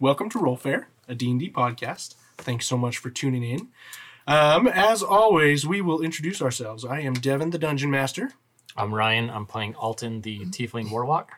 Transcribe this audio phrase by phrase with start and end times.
[0.00, 2.14] welcome to RollFare, a D&D podcast.
[2.38, 3.68] Thanks so much for tuning in.
[4.26, 6.86] Um, as always, we will introduce ourselves.
[6.86, 8.32] I am Devin, the Dungeon Master.
[8.74, 9.28] I'm Ryan.
[9.28, 11.32] I'm playing Alton, the Tiefling Warlock.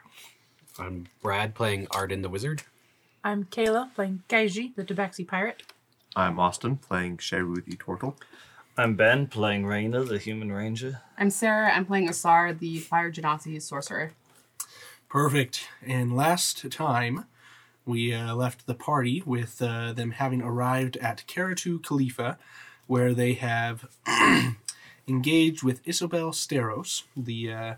[0.79, 2.63] I'm Brad playing Arden the Wizard.
[3.25, 5.65] I'm Kayla playing Kaiji, the Tabaxi pirate.
[6.15, 8.17] I'm Austin playing Sheru the Turtle.
[8.79, 11.01] I'm Ben playing Raina, the human ranger.
[11.19, 11.73] I'm Sarah.
[11.73, 14.13] I'm playing Asar, the Fire Genasi sorcerer.
[15.09, 15.69] Perfect.
[15.85, 17.27] And last time,
[17.87, 22.39] we uh, left the party with uh, them having arrived at Karatu Khalifa,
[22.87, 23.87] where they have
[25.09, 27.75] engaged with Isobel Steros, the uh,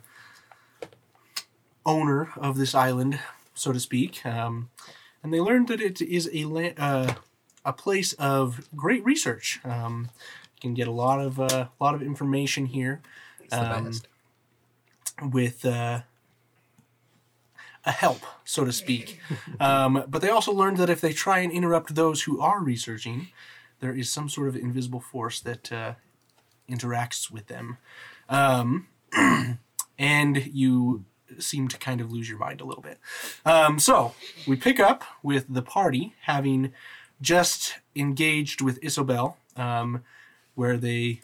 [1.87, 3.19] owner of this island,
[3.55, 4.25] so to speak.
[4.27, 4.71] Um,
[5.23, 7.15] and they learned that it is a la- uh,
[7.65, 9.61] a place of great research.
[9.65, 10.11] Um,
[10.57, 13.01] you can get a lot of uh, lot of information here
[13.53, 16.01] Um, with uh,
[17.87, 19.19] a help, so to speak.
[19.61, 23.29] um, but they also learned that if they try and interrupt those who are researching,
[23.81, 25.95] there is some sort of invisible force that uh,
[26.69, 27.79] interacts with them.
[28.29, 28.89] Um,
[29.99, 31.05] and you
[31.39, 32.99] seem to kind of lose your mind a little bit.
[33.45, 34.15] Um, so
[34.47, 36.73] we pick up with the party having
[37.21, 40.05] just engaged with Isobel, um,
[40.55, 41.21] where they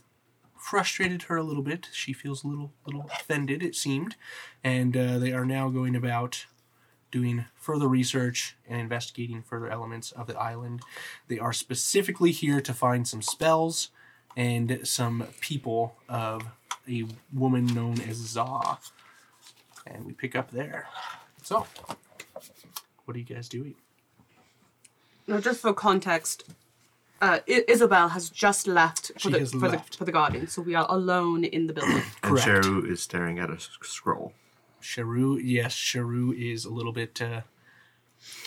[0.56, 1.88] frustrated her a little bit.
[1.92, 4.16] She feels a little little offended, it seemed,
[4.62, 6.46] and uh, they are now going about
[7.10, 10.80] doing further research and investigating further elements of the island.
[11.28, 13.88] They are specifically here to find some spells
[14.36, 16.42] and some people of
[16.88, 18.78] a woman known as Za.
[19.86, 20.86] And we pick up there.
[21.42, 21.66] So,
[23.04, 23.74] what are you guys doing?
[25.26, 26.44] Now, just for context,
[27.20, 29.92] uh, I- Isabel has just left for She the has for left.
[29.92, 32.02] the for the garden, so we are alone in the building.
[32.22, 32.46] And Correct.
[32.46, 34.32] Sheru is staring at a s- scroll.
[34.82, 37.42] Sharu, yes, Sharu is a little bit uh,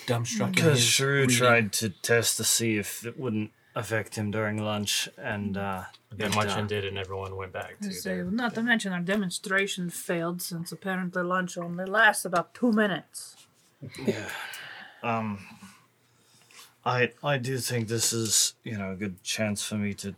[0.06, 0.56] dumbstruck.
[0.56, 1.36] Because his reading.
[1.36, 6.31] tried to test to see if it wouldn't affect him during lunch, and uh, Then
[6.31, 8.25] it, lunch uh, ended and everyone went back to So, their...
[8.25, 13.35] not to mention our demonstration failed since apparently lunch only lasts about two minutes.
[15.03, 15.40] um,
[16.85, 20.16] I I do think this is you know a good chance for me to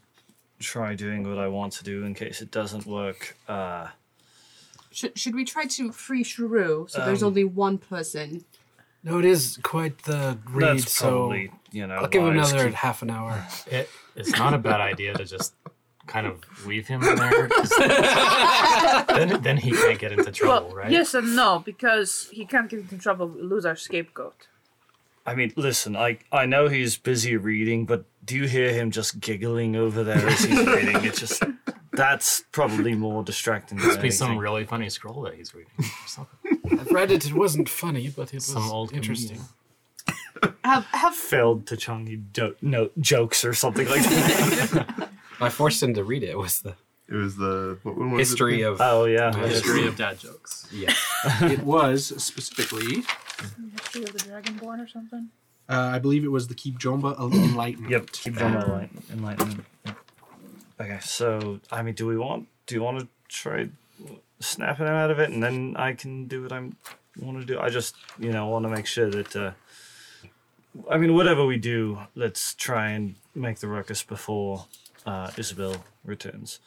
[0.60, 3.38] try doing what I want to do in case it doesn't work.
[3.48, 3.88] Uh,
[4.96, 8.46] Should, should we try to free Shrew so there's Um, only one person?
[9.04, 11.96] No, it is quite the read, that's so probably you know.
[11.96, 13.46] I'll give him wise another to- half an hour.
[13.68, 15.54] It, it's not a bad idea to just
[16.08, 17.48] kind of weave him in there.
[17.50, 17.70] 'cause
[19.10, 20.92] then, then he can't get into trouble, well, right?
[20.92, 23.28] yes and no, because he can't get into trouble.
[23.28, 24.48] We lose our scapegoat.
[25.26, 29.20] I mean, listen, I I know he's busy reading, but do you hear him just
[29.20, 31.04] giggling over there as he's reading?
[31.04, 31.44] It's just
[31.96, 33.78] that's probably more distracting.
[33.78, 35.72] Than Must be some really funny scroll that he's reading.
[35.80, 36.60] Or something.
[36.80, 37.26] I've read it.
[37.26, 39.38] It wasn't funny, but it was Some old interesting.
[39.38, 40.56] comedian.
[40.64, 45.10] Have have failed to Changi do- note jokes or something like that.
[45.42, 46.30] I forced him to read it.
[46.30, 46.76] It was the
[47.08, 48.66] It was the what one was history it?
[48.66, 50.68] of oh yeah, History of dad jokes.
[50.72, 50.94] yeah.
[51.42, 53.04] it was specifically,
[53.80, 55.30] History of the Dragonborn or something.
[55.70, 57.92] uh, I believe it was the Keep Jomba Enlightenment.
[57.92, 59.66] Yep, keep on enlighten- enlightenment.
[60.80, 60.88] Yep.
[60.88, 62.48] Okay, so I mean, do we want?
[62.68, 63.70] Do you want to try
[64.40, 66.60] snapping him out of it, and then I can do what I
[67.20, 67.60] want to do?
[67.60, 69.36] I just, you know, want to make sure that.
[69.36, 69.52] Uh,
[70.90, 74.66] I mean, whatever we do, let's try and make the ruckus before
[75.06, 76.60] uh, Isabel returns.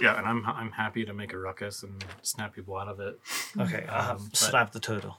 [0.00, 3.20] Yeah, and I'm I'm happy to make a ruckus and snap people out of it.
[3.58, 5.18] Okay, Um, but- slap the turtle.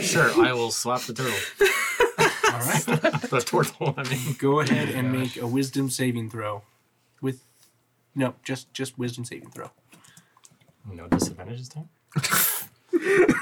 [0.00, 1.38] Sure, I will slap the turtle.
[2.52, 2.84] All right.
[3.30, 4.34] the turtle, I mean.
[4.38, 6.62] Go ahead and make a wisdom saving throw.
[7.20, 7.42] With
[8.14, 9.70] no, just just wisdom saving throw.
[10.90, 11.88] No disadvantage this time?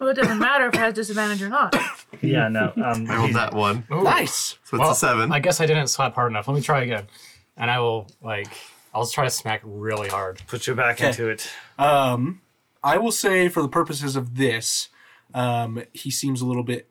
[0.00, 1.74] Well, it doesn't matter if it has disadvantage or not.
[2.20, 2.72] Yeah, no.
[2.76, 4.58] Um, I rolled that one, Nice.
[4.64, 5.32] so it's a seven.
[5.32, 6.46] I guess I didn't slap hard enough.
[6.48, 7.06] Let me try again.
[7.56, 8.48] And I will, like,
[8.92, 10.42] I'll try to smack really hard.
[10.48, 11.08] Put your back Okay.
[11.08, 11.48] into it.
[11.78, 12.40] Um,
[12.82, 14.88] I will say for the purposes of this,
[15.32, 16.90] um, he seems a little bit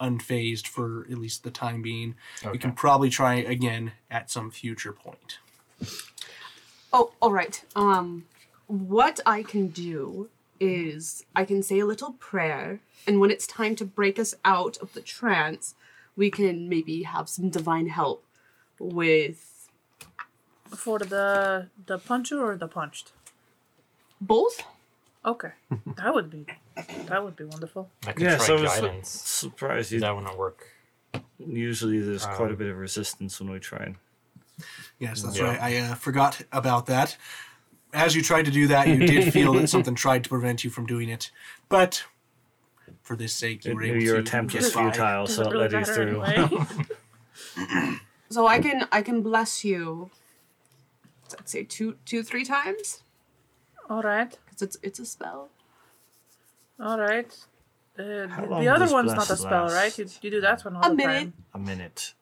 [0.00, 2.14] unfazed for at least the time being.
[2.50, 5.38] We can probably try again at some future point.
[6.92, 7.62] oh, all right.
[7.76, 8.26] Um,
[8.66, 10.28] what I can do
[10.60, 14.76] is I can say a little prayer, and when it's time to break us out
[14.78, 15.74] of the trance,
[16.16, 18.24] we can maybe have some divine help
[18.78, 19.68] with
[20.68, 23.12] For the the puncher or the punched?
[24.20, 24.62] both.
[25.24, 25.52] Okay,
[25.96, 26.46] that would be
[27.06, 27.90] that would be wonderful.
[28.06, 29.08] I could Yeah, try so I was su- guidance.
[29.08, 30.00] surprised you.
[30.00, 30.66] that wouldn't work.
[31.38, 33.96] Usually, there's quite a Um, bit of resistance when we try and.
[34.98, 35.44] Yes, that's Yeah.
[35.56, 35.60] right.
[35.60, 37.16] I uh, forgot about that.
[37.92, 40.70] As you tried to do that, you did feel that something tried to prevent you
[40.70, 41.30] from doing it.
[41.68, 42.04] But
[43.02, 44.90] for this sake, you It were able your to attempt get was by.
[44.90, 46.22] futile, Does so it it really led you matter through.
[46.22, 47.98] anyway?
[48.30, 50.10] So I can I can bless you.
[51.38, 53.02] I'd say two two three times
[53.90, 54.36] All right.
[54.44, 55.48] because it's it's a spell.
[56.80, 57.32] All right.
[57.98, 59.74] Uh, the- other one's not a spell, last?
[59.74, 59.98] right?
[59.98, 61.14] You, you do that one all A the minute.
[61.20, 61.32] time.
[61.54, 62.14] A minute.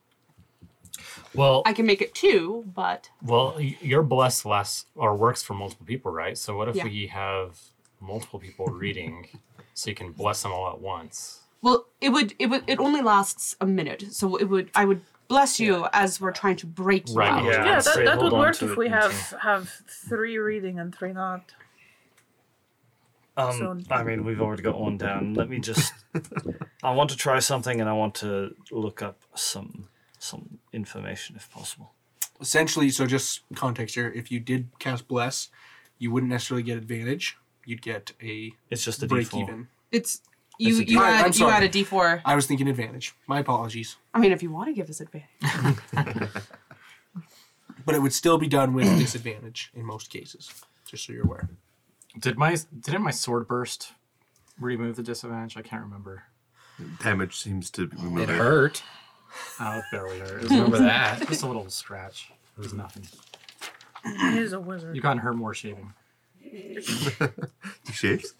[1.35, 5.55] Well, I can make it two, but well, y- your bless lasts or works for
[5.55, 6.37] multiple people, right?
[6.37, 6.85] So what if Yeah.
[6.85, 7.59] we have
[8.00, 9.29] multiple people reading,
[9.75, 11.38] so you can bless them all at once?
[11.62, 15.00] well, it would it would it only lasts a minute, so it would I would
[15.32, 17.44] bless you as we're trying to break you Right, out.
[17.44, 17.64] yeah.
[17.64, 19.69] Yeah, that, that would work if it we until- have have
[20.08, 21.52] three reading and three not.
[23.37, 25.34] Um, So- I mean, we've already got one down.
[25.34, 25.93] Let me just.
[26.82, 29.88] I want to try something, and I want to look up some
[30.19, 31.93] some information if possible.
[32.40, 34.12] Essentially, so just context here.
[34.14, 35.49] If you did cast bless,
[35.99, 37.37] you wouldn't necessarily get advantage.
[37.64, 39.43] You'd get a It's just a break D4.
[39.43, 39.69] even.
[39.90, 40.20] It's
[40.58, 41.02] you It's you D4.
[41.02, 41.52] add you sorry.
[41.52, 42.22] add a D four.
[42.25, 43.14] I was thinking advantage.
[43.26, 43.96] My apologies.
[44.14, 45.28] I mean, if you want to give us advantage.
[47.84, 50.52] But it would still be done with disadvantage in most cases.
[50.87, 51.49] Just so you're aware.
[52.19, 53.93] Did my didn't my sword burst
[54.60, 55.56] remove the disadvantage?
[55.56, 56.22] I can't remember.
[57.02, 58.28] Damage seems to be It moving.
[58.28, 58.82] hurt.
[59.58, 60.31] Oh, it barely hurt.
[60.31, 61.26] It was Remember that.
[61.28, 62.31] just a little scratch.
[62.56, 63.04] It was nothing.
[64.04, 64.94] He is a wizard.
[64.94, 65.93] You gotten hurt more shaving.
[66.44, 68.34] He shaves?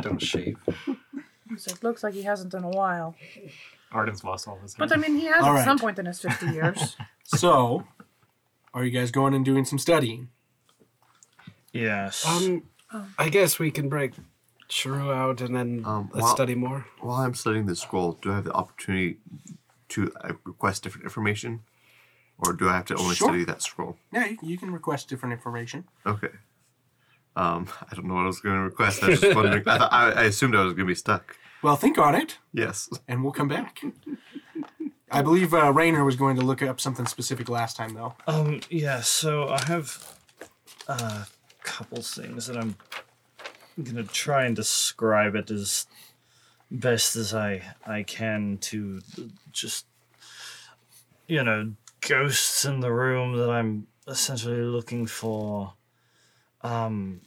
[0.00, 0.56] Don't shave.
[1.56, 3.14] So it looks like he hasn't in a while.
[3.92, 4.86] Arden's lost all his hair.
[4.86, 6.96] But I mean, he has All at some point in his 50 years.
[7.24, 7.84] So,
[8.72, 10.30] are you guys going and doing some studying?
[11.74, 12.24] Yes.
[12.26, 12.62] Um,
[13.18, 14.12] I guess we can break
[14.70, 16.86] Shrew out and then Um, let's well- study more.
[17.00, 19.18] While I'm studying this scroll, do I have the opportunity
[19.90, 21.64] to uh, request different information?
[22.38, 23.28] Or do I have to only Sure.
[23.28, 23.98] study that scroll?
[24.12, 25.84] Yeah, you, you can request different information.
[26.06, 26.28] Okay.
[27.38, 29.02] Um, I don't know what I was going to request.
[29.04, 29.62] I was just wondering.
[29.66, 31.36] I, thought, I, I assumed I was going to be stuck.
[31.62, 32.88] Well, think on it, Yes.
[33.06, 33.80] and we'll come back.
[35.10, 38.14] I believe uh, Raina was going to look up something specific last time, though.
[38.26, 40.18] Um, yeah, so I have
[40.88, 41.26] a
[41.62, 42.76] couple things that I'm
[43.82, 45.86] gonna try and describe it as
[46.70, 49.00] best as I I can to
[49.52, 49.86] just
[51.28, 55.74] you know ghosts in the room that I'm essentially looking for
[56.62, 57.20] um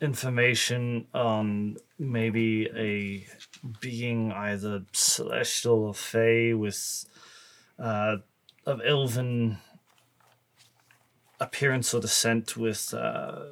[0.00, 3.26] information on maybe a
[3.80, 7.04] being either celestial or fey with
[7.78, 8.16] uh
[8.66, 9.58] of elven
[11.40, 13.46] appearance or descent with uh,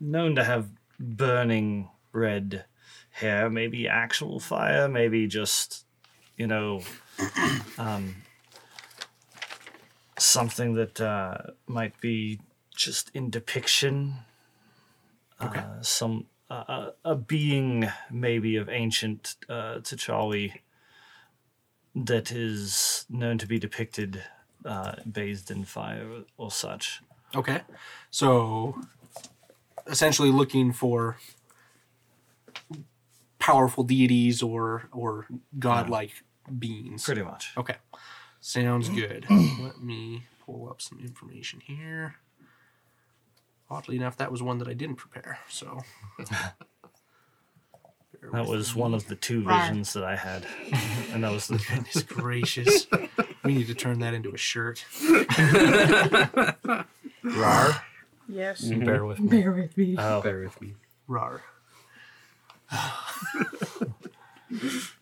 [0.00, 0.68] known to have
[0.98, 2.64] burning red
[3.12, 5.84] hair maybe actual fire maybe just
[6.36, 6.80] you know
[7.78, 8.16] um,
[10.18, 12.40] something that uh, might be
[12.74, 14.14] just in depiction
[15.46, 15.60] Okay.
[15.60, 16.54] uh, some uh,
[17.04, 19.80] a, a being maybe of ancient uh,
[21.94, 24.22] that is known to be depicted
[24.64, 27.02] uh, bathed in fire or such.
[27.34, 27.60] Okay.
[28.10, 28.80] So,
[29.86, 31.18] essentially looking for
[33.38, 35.26] powerful deities or or
[35.58, 36.24] godlike
[36.58, 37.04] beings.
[37.04, 37.52] Pretty much.
[37.56, 37.76] Okay.
[38.40, 39.26] Sounds good.
[39.30, 42.16] Let me pull up some information here.
[43.70, 45.38] Oddly enough, that was one that I didn't prepare.
[45.48, 45.80] So
[48.32, 48.80] That was me.
[48.80, 50.46] one of the two visions that I had,
[51.12, 52.86] and that was the Goodness gracious.
[53.44, 54.82] We need to turn that into a shirt.
[57.22, 57.82] Rar,
[58.26, 58.62] yes.
[58.62, 59.46] Bear with me.
[59.48, 59.96] with me.
[59.98, 60.74] oh, bear with me.
[61.06, 61.42] Rar.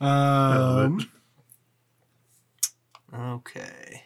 [0.00, 1.08] um,
[3.14, 4.02] okay.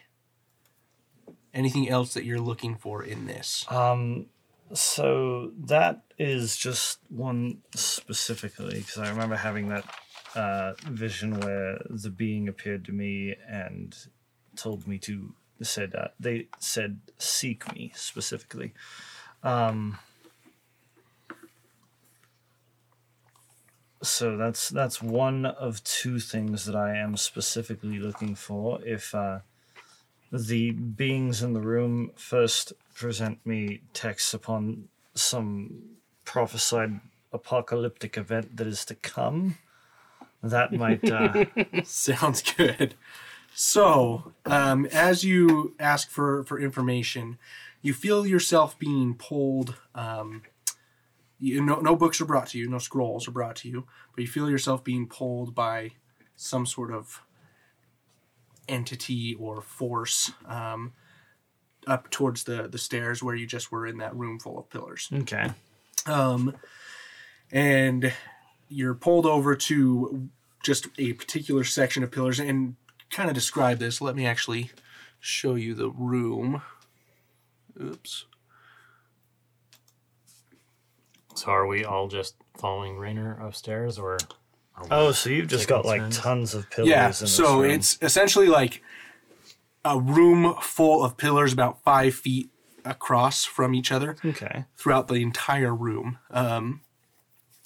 [1.53, 3.65] Anything else that you're looking for in this?
[3.71, 4.27] Um,
[4.73, 9.85] so that is just one specifically because I remember having that
[10.35, 13.95] uh, vision where the being appeared to me and
[14.55, 18.73] told me to said uh, they said seek me specifically.
[19.43, 19.97] Um,
[24.03, 28.79] so that's that's one of two things that I am specifically looking for.
[28.83, 29.39] If uh,
[30.31, 35.83] the beings in the room first present me texts upon some
[36.25, 36.99] prophesied
[37.31, 39.57] apocalyptic event that is to come.
[40.41, 41.45] That might uh,
[41.83, 42.95] Sounds good.
[43.53, 47.37] So, um, as you ask for, for information,
[47.81, 49.75] you feel yourself being pulled.
[49.93, 50.41] Um,
[51.39, 53.85] you, no, no books are brought to you, no scrolls are brought to you,
[54.15, 55.91] but you feel yourself being pulled by
[56.35, 57.21] some sort of
[58.67, 60.93] entity or force um,
[61.87, 65.09] up towards the, the stairs where you just were in that room full of pillars.
[65.13, 65.49] okay.
[66.05, 66.55] Um,
[67.51, 68.13] and
[68.69, 70.29] you're pulled over to
[70.63, 72.75] just a particular section of pillars and
[73.09, 74.01] kind of describe this.
[74.01, 74.71] Let me actually
[75.19, 76.61] show you the room.
[77.81, 78.25] Oops.
[81.35, 84.17] So are we all just following Raina upstairs, or?
[84.89, 86.17] Oh, so you've just got like turns?
[86.17, 86.89] tons of pillars.
[86.89, 87.71] Yeah, in this so room.
[87.71, 88.81] it's essentially like
[89.95, 92.49] a room full of pillars about five feet
[92.85, 94.65] across from each other okay.
[94.77, 96.19] throughout the entire room.
[96.31, 96.81] Um,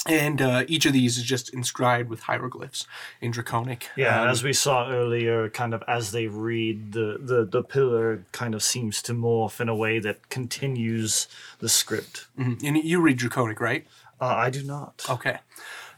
[0.08, 2.88] and uh, each of these is just inscribed with hieroglyphs
[3.22, 3.88] in Draconic.
[3.96, 8.26] Yeah, Um, as we saw earlier, kind of as they read, the, the, the pillar
[8.32, 11.28] kind of seems to morph in a way that continues
[11.60, 12.26] the script.
[12.36, 12.64] mhm.
[12.64, 13.86] and you read Draconic, right?
[14.20, 15.06] Uh, I do not.
[15.08, 15.38] Okay.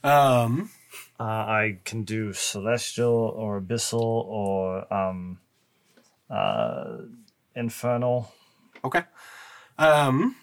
[0.03, 0.69] Um,
[1.19, 5.39] Uh, I can do celestial or abyssal or um,
[6.33, 6.97] uh,
[7.55, 8.31] infernal.
[8.83, 9.03] Okay.
[9.77, 10.35] Um,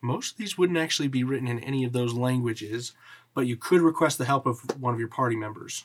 [0.00, 2.92] most of these wouldn't actually be written in any of those languages,
[3.34, 5.84] but you could request the help of one of your party members.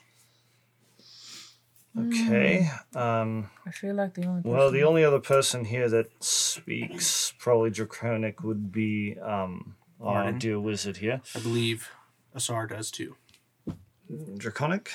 [1.98, 2.70] Okay.
[2.94, 7.70] Um, I feel like the only well, the only other person here that speaks probably
[7.70, 10.38] draconic would be um, our Arden.
[10.38, 11.20] dear wizard here.
[11.34, 11.88] I believe
[12.32, 13.16] Asar does too.
[14.36, 14.90] Draconic.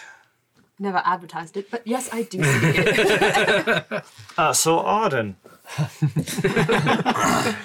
[0.78, 4.04] Never advertised it, but yes, I do speak it.
[4.38, 5.38] Uh, so Arden,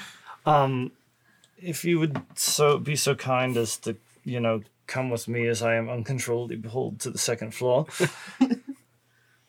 [0.46, 0.92] um,
[1.58, 5.62] if you would so be so kind as to you know come with me as
[5.62, 7.86] I am uncontrollably pulled to the second floor.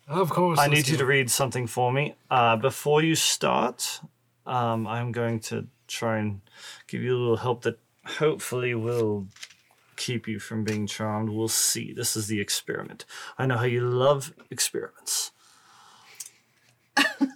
[0.08, 0.60] Of course.
[0.60, 2.16] I need you to read something for me.
[2.30, 4.02] Uh, before you start,
[4.46, 6.42] um, I'm going to try and
[6.88, 9.28] give you a little help that hopefully will
[10.06, 11.30] keep you from being charmed.
[11.30, 11.94] We'll see.
[11.94, 13.06] This is the experiment.
[13.38, 15.32] I know how you love experiments.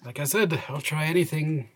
[0.03, 1.69] Like I said, I'll try anything.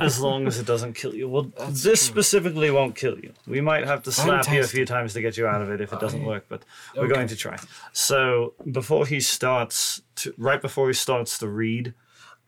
[0.00, 1.28] as long as it doesn't kill you.
[1.28, 3.32] Well, this specifically won't kill you.
[3.46, 5.80] We might have to slap you a few times to get you out of it
[5.80, 6.62] if it doesn't work, but
[6.94, 7.14] we're Okay.
[7.14, 7.56] going to try.
[7.92, 11.92] So before he starts, to, right before he starts to read,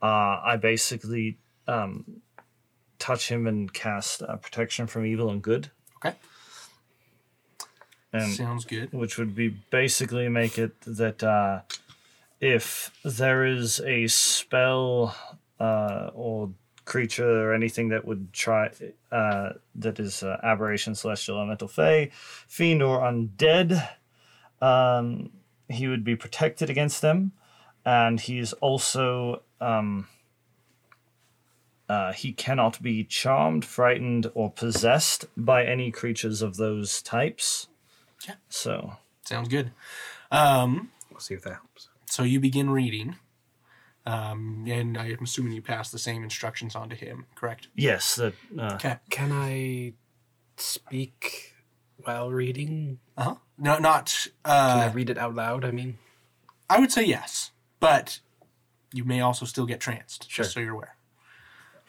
[0.01, 2.21] uh, I basically um,
[2.97, 6.15] touch him and cast uh, protection from evil and good, Okay.
[8.13, 8.91] And Sounds good.
[8.93, 11.61] which would be basically make it that uh,
[12.39, 15.15] if there is a spell
[15.59, 16.51] uh, or
[16.85, 18.71] creature or anything that would try
[19.11, 22.09] uh, that is uh, aberration, celestial, elemental, fey,
[22.47, 23.87] fiend, or undead,
[24.61, 25.29] um,
[25.67, 27.31] he would be protected against them,
[27.85, 30.07] and he's also um,
[31.87, 37.67] uh, he cannot be charmed, frightened, or possessed by any creatures of those types.
[38.27, 38.35] Yeah.
[38.49, 38.93] So
[39.25, 39.71] Sounds good.
[40.31, 41.89] Um, We'll see if that helps.
[42.05, 43.15] so you begin reading,
[44.05, 47.67] um, and I'm assuming you pass the same instructions on to him, correct?
[47.75, 48.97] yes, The, uh, Okay.
[49.09, 49.93] Can I
[50.57, 51.53] speak
[52.03, 52.99] while reading?
[53.17, 53.35] Uh huh.
[53.57, 54.27] No, not.
[54.45, 55.65] Uh, Can I read it out loud?
[55.65, 55.97] I mean,
[56.69, 58.19] I would say yes, but
[58.93, 60.29] you may also still get tranced.
[60.29, 60.43] Sure.
[60.43, 60.95] Just so you're aware.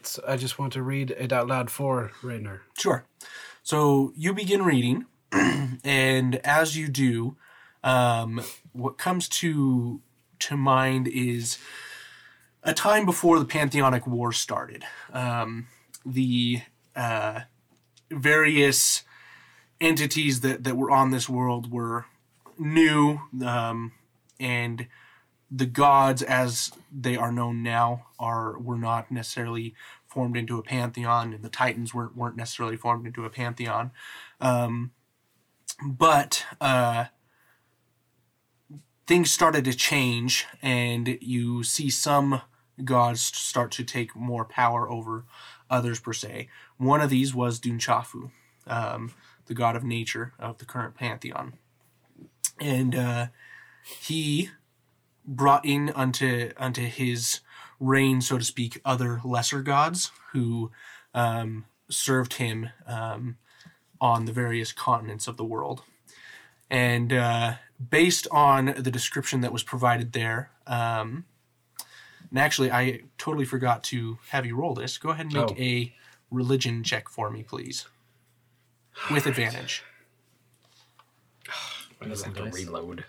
[0.02, 2.60] so I just want to read it out loud for Raina.
[2.76, 3.04] Sure.
[3.62, 5.06] So you begin reading,
[5.84, 7.37] and as you do,
[7.82, 10.00] um, what comes to
[10.40, 11.58] to mind is
[12.62, 14.84] a time before the Pantheonic War started.
[15.12, 15.66] Um,
[16.04, 16.62] the
[16.96, 17.40] uh,
[18.10, 19.02] various
[19.80, 22.06] entities that, that were on this world were
[22.58, 23.92] new, um,
[24.38, 24.87] and
[25.50, 29.75] the gods, as they are known now, are were not necessarily
[30.06, 33.90] formed into a pantheon, and the Titans weren't weren't necessarily formed into a pantheon.
[34.40, 34.92] Um,
[35.84, 37.06] but uh,
[39.06, 42.42] things started to change, and you see some
[42.84, 45.25] gods start to take more power over
[45.68, 46.49] others per se.
[46.76, 48.30] One of these was Dunchafu,
[48.66, 49.12] um,
[49.46, 51.54] the god of nature of the current pantheon,
[52.60, 53.26] and uh,
[53.82, 54.50] he
[55.26, 57.40] brought in unto unto his
[57.78, 60.70] reign, so to speak, other lesser gods who
[61.14, 63.38] um, served him um,
[64.00, 65.83] on the various continents of the world.
[66.71, 67.54] And uh,
[67.90, 71.25] based on the description that was provided there, um,
[72.30, 74.97] and actually, I totally forgot to have you roll this.
[74.99, 75.57] Go ahead and make Oh.
[75.59, 75.92] a
[76.30, 77.87] religion check for me, please,
[79.11, 79.83] with advantage.
[82.00, 82.54] I just have to dice.
[82.54, 83.04] reload.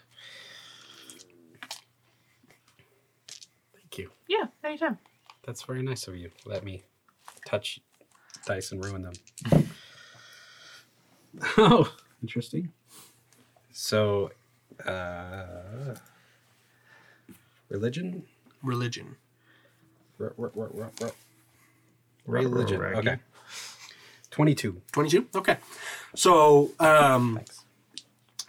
[3.75, 4.11] Thank you.
[4.27, 4.97] Yeah, anytime.
[5.45, 6.31] That's very nice of you.
[6.45, 6.83] Let me
[7.45, 7.79] touch
[8.45, 9.13] dice and ruin them.
[11.57, 12.71] oh, interesting.
[13.71, 14.31] So,
[14.85, 15.95] uh,
[17.69, 18.23] religion?
[18.63, 19.15] Religion.
[20.19, 21.11] R- r- r- r- r-
[22.25, 22.79] Religion.
[22.79, 22.97] Raggy.
[23.09, 23.19] Okay.
[24.29, 24.81] 22.
[24.93, 25.57] 22 okay
[26.15, 27.41] so um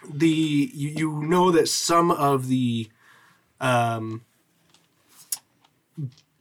[0.08, 2.88] the you, you know that some of the
[3.60, 4.24] um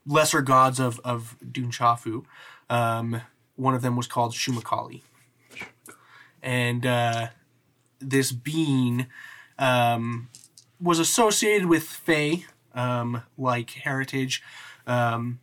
[0.06, 2.24] lesser gods of of Dunchafu
[2.70, 3.22] um
[3.56, 5.02] one of them was called Shumakali
[6.42, 7.28] and uh
[8.00, 9.06] this being
[9.58, 10.28] um
[10.80, 12.44] was associated with Fae
[12.74, 14.42] um like heritage
[14.86, 15.38] um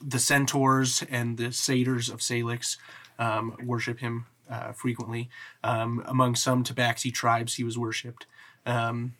[0.00, 2.76] the centaurs and the satyrs of Salix
[3.18, 5.28] um, worship him uh, frequently.
[5.64, 8.26] Um, among some Tabaxi tribes, he was worshipped.
[8.64, 9.14] Um,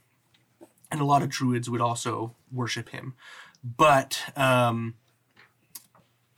[0.90, 3.14] and a lot of druids would also worship him.
[3.64, 4.22] But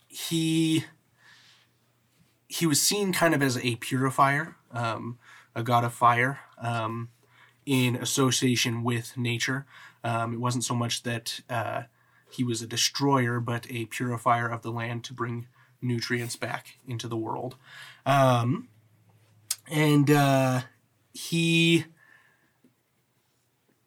[0.08, 0.84] he
[2.48, 5.18] he was seen kind of as a purifier, um,
[5.54, 7.10] a god of fire, um,
[7.66, 9.66] in association with nature.
[10.02, 11.82] Um, it wasn't so much that uh,
[12.30, 15.46] he was a destroyer, but a purifier of the land to bring
[15.82, 17.56] nutrients back into the world.
[18.06, 18.68] Um,
[19.70, 20.62] and uh,
[21.12, 21.84] he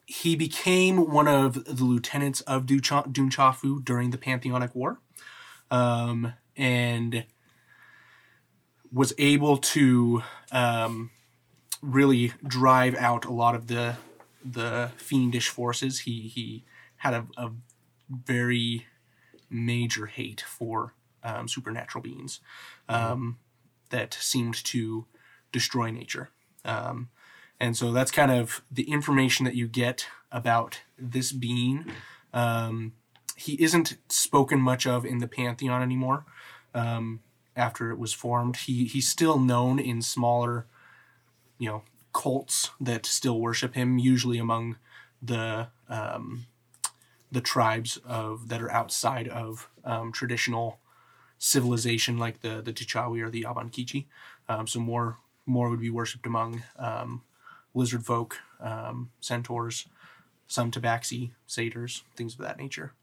[0.05, 4.99] he became one of the lieutenants of Dunchafu during the Pantheonic War,
[5.71, 7.23] um, and
[8.91, 11.11] was able to um,
[11.81, 13.95] really drive out a lot of the
[14.43, 15.99] the fiendish forces.
[15.99, 16.63] He he
[16.97, 17.51] had a, a
[18.09, 18.87] very
[19.49, 20.93] major hate for
[21.23, 22.39] um, supernatural beings
[22.89, 23.37] um,
[23.89, 25.05] that seemed to
[25.51, 26.29] destroy nature.
[26.65, 27.09] Um,
[27.59, 31.85] and so that's kind of the information that you get about this being.
[32.33, 32.93] Um,
[33.35, 36.25] he isn't spoken much of in the pantheon anymore.
[37.55, 40.65] After it was formed, he he's still known in smaller,
[41.57, 43.97] you know, cults that still worship him.
[43.97, 44.77] Usually among
[45.21, 46.45] the um,
[47.31, 50.79] the tribes of that are outside of um, traditional
[51.37, 54.05] civilization, like the the T'Chawi or the Abankichi.
[54.47, 57.23] Um, so more more would be worshipped among um,
[57.73, 59.87] lizard folk, um, centaurs,
[60.47, 62.93] some tabaxi, satyrs, things of that nature.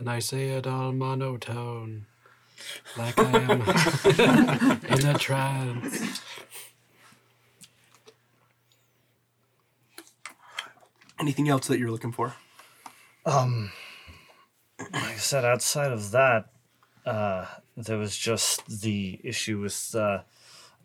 [0.00, 2.06] And I say it all monotone,
[2.96, 3.60] like I am
[4.88, 6.22] in a trance.
[11.20, 12.32] Anything else that you're looking for?
[13.26, 13.72] Um,
[14.78, 16.46] like I said, outside of that,
[17.04, 17.44] uh,
[17.76, 20.22] there was just the issue with uh,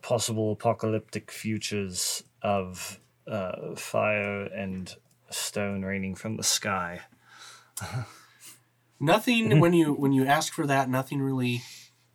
[0.01, 4.93] possible apocalyptic futures of uh, fire and
[5.29, 6.99] stone raining from the sky.
[8.99, 11.61] Nothing when you when you ask for that, nothing really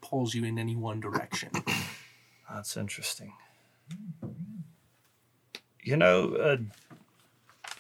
[0.01, 1.51] pulls you in any one direction.
[2.53, 3.33] That's interesting.
[5.83, 6.57] You know, uh,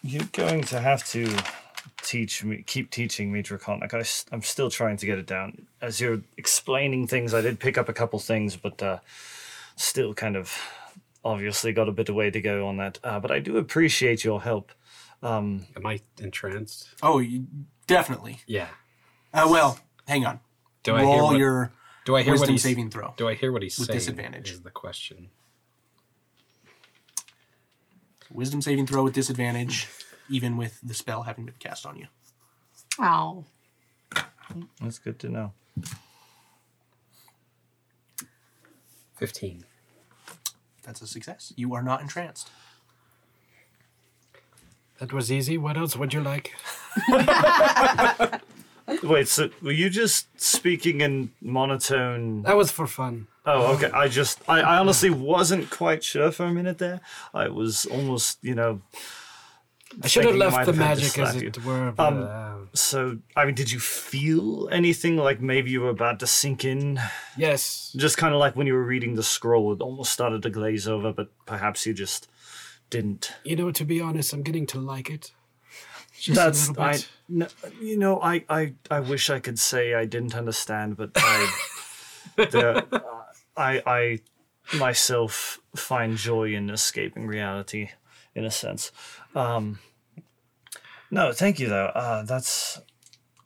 [0.02, 1.28] you're going to have to
[2.02, 3.92] teach me, keep teaching me Draconic.
[3.92, 5.66] I, am still trying to get it down.
[5.80, 8.98] As you're explaining things, I did pick up a couple things, but uh,
[9.76, 10.56] still kind of
[11.24, 12.98] obviously got a bit of way to go on that.
[13.04, 14.72] Uh, but I do appreciate your help.
[15.22, 16.88] Um, Am I entranced?
[17.02, 17.46] Oh, you,
[17.86, 18.40] definitely.
[18.46, 18.68] Yeah.
[19.32, 20.40] Uh, well, hang on.
[20.82, 21.72] Do I hear Roll what, your
[22.04, 23.14] do I hear what wisdom he's saving throw.
[23.16, 23.98] Do I hear what he's with saying?
[23.98, 24.50] disadvantage.
[24.52, 25.28] Is the question.
[28.32, 29.88] Wisdom saving throw with disadvantage,
[30.28, 32.06] even with the spell having been cast on you.
[33.00, 33.44] Ow.
[34.80, 35.52] that's good to know.
[39.16, 39.64] Fifteen.
[40.82, 41.52] That's a success.
[41.56, 42.50] You are not entranced.
[44.98, 45.56] That was easy.
[45.58, 46.54] What else would you like?
[49.02, 52.42] Wait, so were you just speaking in monotone?
[52.42, 53.26] That was for fun.
[53.46, 53.90] Oh, okay.
[53.90, 57.00] I just, I, I honestly wasn't quite sure for a minute there.
[57.32, 58.82] I was almost, you know.
[60.04, 61.48] I should have left the magic as you.
[61.48, 61.90] it were.
[61.90, 66.20] But, Um, uh, So, I mean, did you feel anything like maybe you were about
[66.20, 67.00] to sink in?
[67.36, 67.92] yes.
[67.96, 70.86] Just kind of like when you were reading the scroll, it almost started to glaze
[70.86, 72.28] over, but perhaps you just
[72.88, 73.32] didn't.
[73.42, 75.32] You know, to be honest, I'm getting to like it.
[76.20, 76.98] Just That's a little I.
[77.28, 77.46] No,
[77.80, 81.50] you know, I, I, I wish I could say I didn't understand, but I,
[82.36, 83.02] the,
[83.56, 84.18] I, I
[84.76, 87.90] myself find joy in escaping reality,
[88.34, 88.90] in a sense.
[89.34, 89.78] Um,
[91.10, 91.86] no, thank you though.
[91.86, 92.80] Uh, that's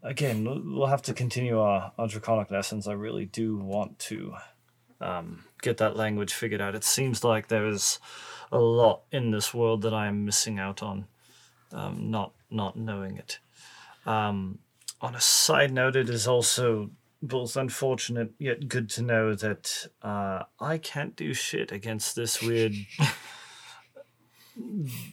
[0.02, 2.88] again, we'll- we'll have to continue our, our draconic lessons.
[2.88, 4.34] I really do want to
[5.00, 6.74] um, get that language figured out.
[6.74, 7.98] It seems like there is
[8.52, 11.06] a lot in this world that I am missing out on,
[11.74, 13.38] um, not not knowing it.
[14.06, 14.58] Um,
[15.00, 20.42] on a side note, it is also both unfortunate yet good to know that uh,
[20.60, 22.74] I can't do shit against this weird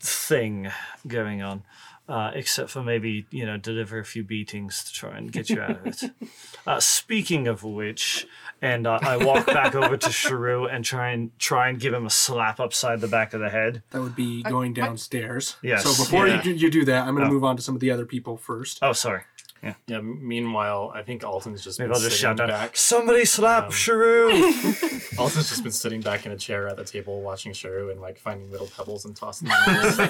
[0.01, 0.71] thing
[1.07, 1.63] going on.
[2.09, 5.61] Uh, except for maybe you know deliver a few beatings to try and get you
[5.61, 6.03] out of it.
[6.67, 8.27] Uh, speaking of which,
[8.61, 12.05] and uh, I walk back over to Sharu and try and try and give him
[12.05, 13.81] a slap upside the back of the head.
[13.89, 15.55] That would be going downstairs.
[15.63, 16.35] Yes, So before yeah.
[16.35, 17.33] you, do, you do that, I'm going to Oh.
[17.33, 18.77] move on to some of the other people first.
[18.83, 19.23] Oh, sorry.
[19.63, 19.75] Yeah.
[19.85, 20.01] Yeah.
[20.01, 22.47] Meanwhile, I think Alton's just Maybe been I'll just sitting shout down.
[22.49, 22.75] back.
[22.75, 24.31] Somebody slap Um, Sharu.
[25.19, 28.17] Alton's just been sitting back in a chair at the table watching Sharu and like
[28.17, 29.57] finding little pebbles and tossing them.
[29.67, 29.99] in his-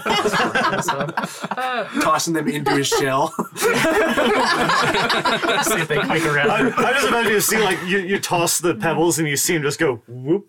[0.90, 1.14] and.
[2.02, 3.28] Tossing them into his shell.
[3.28, 3.36] See
[5.80, 6.74] if they quake I, around.
[6.74, 9.62] I just imagine you see like you, you toss the pebbles and you see him
[9.64, 10.48] just go whoop,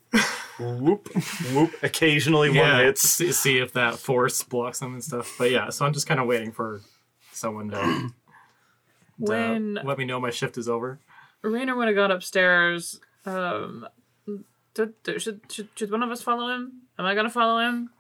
[0.59, 1.09] whoop,
[1.53, 1.71] whoop.
[1.83, 3.03] Occasionally one hits.
[3.03, 5.35] see, see if that force blocks them and stuff.
[5.39, 6.81] But yeah, so I'm just kind of waiting for
[7.33, 8.11] someone to,
[9.27, 10.99] to When let me know my shift is over.
[11.45, 13.87] Raina would have gone upstairs, um,
[14.75, 16.83] did, did- should, should should one of us follow him?
[16.99, 17.91] Am I gonna follow him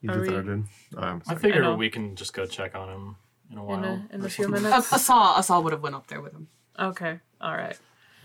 [0.00, 0.68] He's Are with we- Arden.
[0.96, 1.40] Um, I sorry.
[1.40, 1.74] figure know.
[1.74, 3.16] we can just go check on him
[3.50, 3.78] in a while.
[3.78, 4.62] in a, in or a few something.
[4.62, 4.92] minutes?
[4.92, 6.46] Asar, Asar would have went up there with him.
[6.78, 7.76] Okay, all right.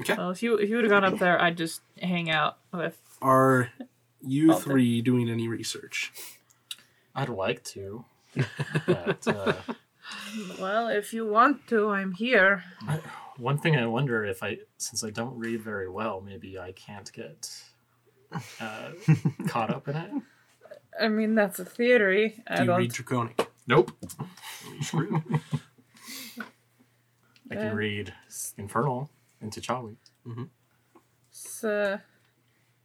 [0.01, 0.15] Okay.
[0.15, 2.99] Well, if you if you would have gone up there, I'd just hang out with.
[3.21, 3.69] Are
[4.21, 4.61] you Okay.
[4.61, 6.11] three doing any research?
[7.15, 8.05] I'd like to.
[8.87, 9.53] But, uh,
[10.59, 12.63] Well, if you want to, I'm here.
[13.37, 17.11] one thing I wonder if I, since I don't read very well, maybe I can't
[17.13, 17.49] get
[18.61, 18.91] uh,
[19.47, 20.11] caught up in it.
[20.99, 22.43] I mean, that's a theory.
[22.47, 22.77] I Do you don't.
[22.79, 23.47] read Draconic?
[23.67, 23.91] Nope.
[27.51, 28.13] I can Uh, read
[28.57, 29.09] Infernal
[29.41, 29.95] and T'Chawi.
[31.29, 31.99] It's, uh,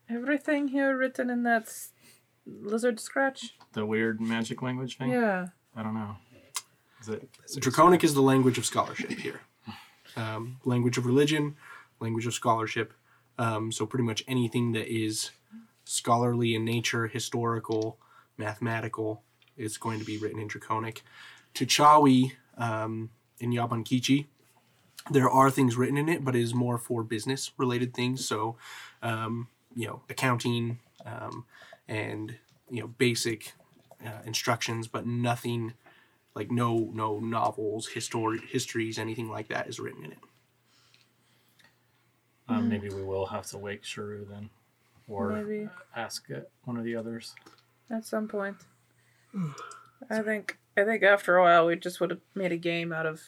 [0.08, 1.72] everything here written in that
[2.46, 3.54] lizard scratch.
[3.72, 5.10] The weird magic language thing.
[5.10, 5.48] Yeah.
[5.76, 6.16] I don't know.
[7.10, 7.28] It?
[7.58, 9.40] Draconic is the language of scholarship here.
[10.16, 11.54] Um, language of religion,
[12.00, 12.92] language of scholarship.
[13.38, 15.30] Um, so pretty much anything that is
[15.84, 17.98] scholarly in nature, historical,
[18.36, 19.22] mathematical,
[19.56, 21.02] is going to be written in Draconic.
[21.54, 24.26] T'Chawi um, in Yabankichi,
[25.10, 28.26] there are things written in it, but it is more for business related things.
[28.26, 28.56] So,
[29.02, 31.44] um, you know, accounting um,
[31.86, 32.36] and
[32.70, 33.52] you know basic
[34.04, 35.74] uh, instructions, but nothing
[36.38, 40.18] like no no novels, histori- histories, anything like that is written in it.
[42.48, 44.48] Um, maybe we will have to wake Sharu then,
[45.06, 47.34] or Maybe ask it, one of the others.
[47.90, 48.56] at some point.
[50.10, 50.56] I think.
[50.76, 53.20] I think after a while we just would have made a game out of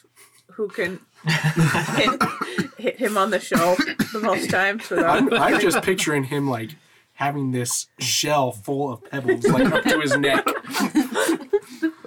[0.51, 2.21] who can hit,
[2.77, 3.75] hit him on the shell
[4.13, 5.17] the most times without.
[5.17, 6.71] I'm, I'm just picturing him like
[7.15, 10.45] having this shell full of pebbles like up to his neck.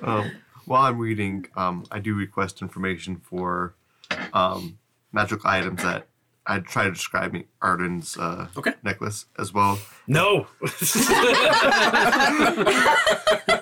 [0.03, 0.31] Um,
[0.67, 3.75] while I'm reading, um, I do request information for
[4.33, 4.79] um,
[5.13, 6.07] magical items that
[6.47, 8.75] I try to describe me Arden's uh, Okay.
[8.83, 9.79] necklace as well.
[10.07, 10.47] No.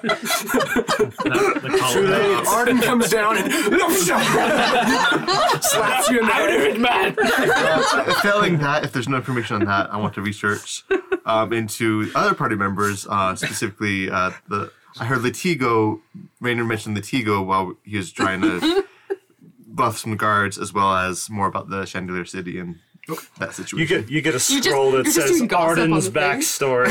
[0.02, 3.52] The, the Arden comes down and
[5.62, 6.78] slaps you in the head.
[6.78, 7.16] man.
[7.62, 10.84] Uh, failing that, if there's no information on that, I want to research
[11.26, 14.70] um, into other party members, uh, specifically uh, the.
[15.00, 16.00] I heard Latigo.
[16.42, 18.84] Raina mentioned Latigo while he was trying to
[19.66, 22.76] buff some guards, as well as more about the Chandelier City and
[23.08, 23.18] oh.
[23.38, 23.78] that situation.
[23.78, 24.06] You situation.
[24.06, 26.40] get you get a just- scroll you're that says doing gossip on Arden's the thing.
[26.40, 26.88] backstory.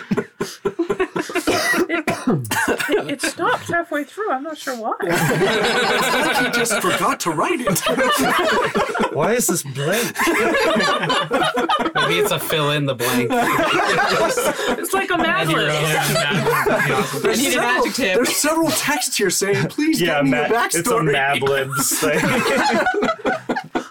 [3.12, 4.30] It, it stopped halfway through.
[4.30, 4.94] I'm not sure why.
[6.40, 7.80] He just forgot to write it.
[9.14, 10.16] Why is this blank?
[10.26, 13.28] Maybe it's a fill in the blank.
[14.78, 15.72] It's like a Mad You're Lib.
[15.72, 18.14] gonna- There's need a several, magic tip.
[18.14, 21.42] There's several texts here saying, "Please Yeah, get me ma- a backstory." it's a Mad
[21.42, 22.20] Libs thing.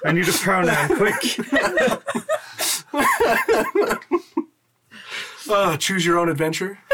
[0.06, 1.40] I need a pronoun, quick.
[5.50, 6.78] Uh, choose your own adventure.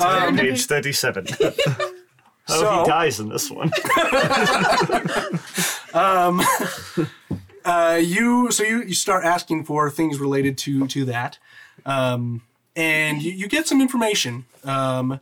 [0.00, 1.26] Um, Page 37.
[1.40, 1.52] oh,
[2.46, 3.70] So- he dies in this one.
[7.62, 11.38] Uh, you so you, you start asking for things related to to that,
[11.84, 12.40] um,
[12.74, 14.46] and you, you get some information.
[14.64, 15.20] Um,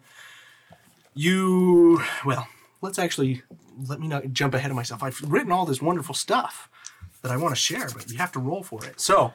[1.15, 2.47] you well,
[2.81, 3.43] let's actually
[3.89, 5.03] let me not jump ahead of myself.
[5.03, 6.71] I've written all this wonderful stuff
[7.23, 9.01] that I want to share, but you have to roll for it.
[9.01, 9.33] So,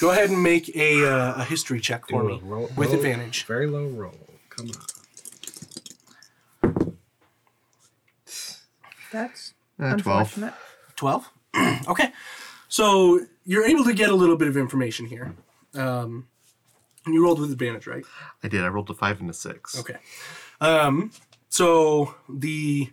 [0.00, 2.88] go ahead and make a uh, a history check for Do me a roll- with
[2.88, 3.44] roll- advantage.
[3.46, 4.14] Very low roll.
[4.50, 4.74] Come on.
[9.12, 10.20] That's Uh, Twelve.
[10.20, 10.54] unfortunate.
[10.96, 11.30] 12
[11.88, 12.10] okay
[12.68, 15.34] so you're able to get a little bit of information here
[15.74, 16.26] um,
[17.04, 18.04] and you rolled with advantage right
[18.42, 18.64] I did.
[18.64, 19.78] I rolled a five and a six.
[19.78, 19.96] okay
[20.60, 21.10] um,
[21.50, 22.90] so the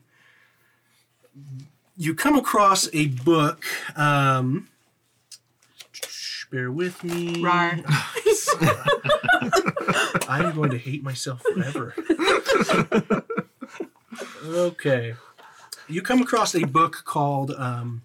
[1.95, 3.63] you come across a book
[3.95, 4.67] um,
[6.53, 7.79] bear with me Rar.
[10.29, 11.95] I am going to hate myself forever.
[14.45, 15.15] okay.
[15.89, 18.03] You come across a book called um,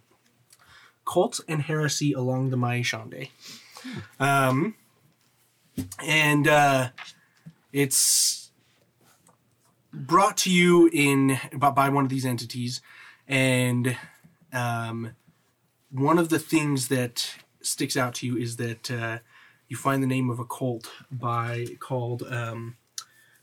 [1.07, 3.29] Cult and Heresy Along the Mai Shande.
[4.19, 4.75] Um,
[6.03, 6.89] and uh,
[7.71, 8.51] it's
[9.93, 12.81] brought to you in by, by one of these entities.
[13.29, 13.95] And
[14.55, 15.15] um,
[15.91, 19.19] one of the things that sticks out to you is that uh,
[19.69, 22.77] you find the name of a cult by called um,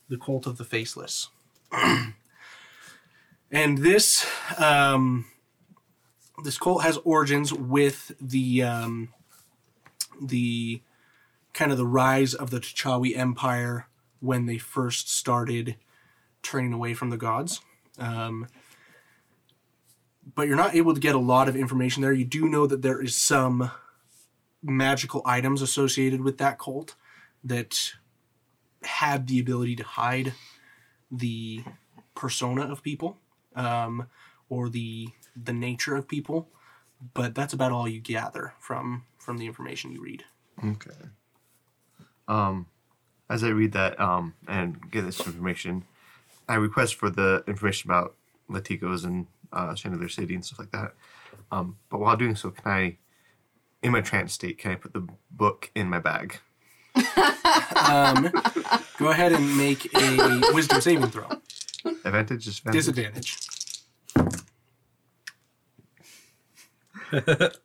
[0.10, 1.30] the Cult of the Faceless,
[3.52, 4.26] and this
[4.58, 5.26] um,
[6.44, 9.10] this cult has origins with the um,
[10.22, 10.82] the
[11.54, 13.88] kind of the rise of the T'Chawi Empire
[14.20, 15.76] when they first started
[16.44, 17.62] turning away from the gods.
[17.98, 18.48] Um,
[20.34, 22.12] but you're not able to get a lot of information there.
[22.12, 23.72] You do know that there is some
[24.66, 26.96] magical items associated with that cult
[27.44, 27.94] that
[28.84, 30.34] had the ability to hide
[31.12, 31.64] the
[32.16, 33.18] persona of people
[33.56, 34.08] um,
[34.50, 36.50] or the the nature of people.
[37.14, 40.24] But that's about all you gather from from the information you read.
[40.64, 40.92] Okay.
[42.28, 42.68] Um,
[43.30, 45.84] as I read that um, and get this information,
[46.48, 48.16] I request for the information about
[48.50, 50.94] Latigos and uh, Chandelier City and stuff like that.
[51.52, 52.98] Um, but while doing so, can I,
[53.86, 56.40] in my trance state, can I put the book in my bag?
[56.96, 58.32] Um,
[58.98, 61.30] go ahead and make a wisdom saving throw.
[62.04, 62.86] Advantage, disadvantage.
[62.86, 63.38] Disadvantage.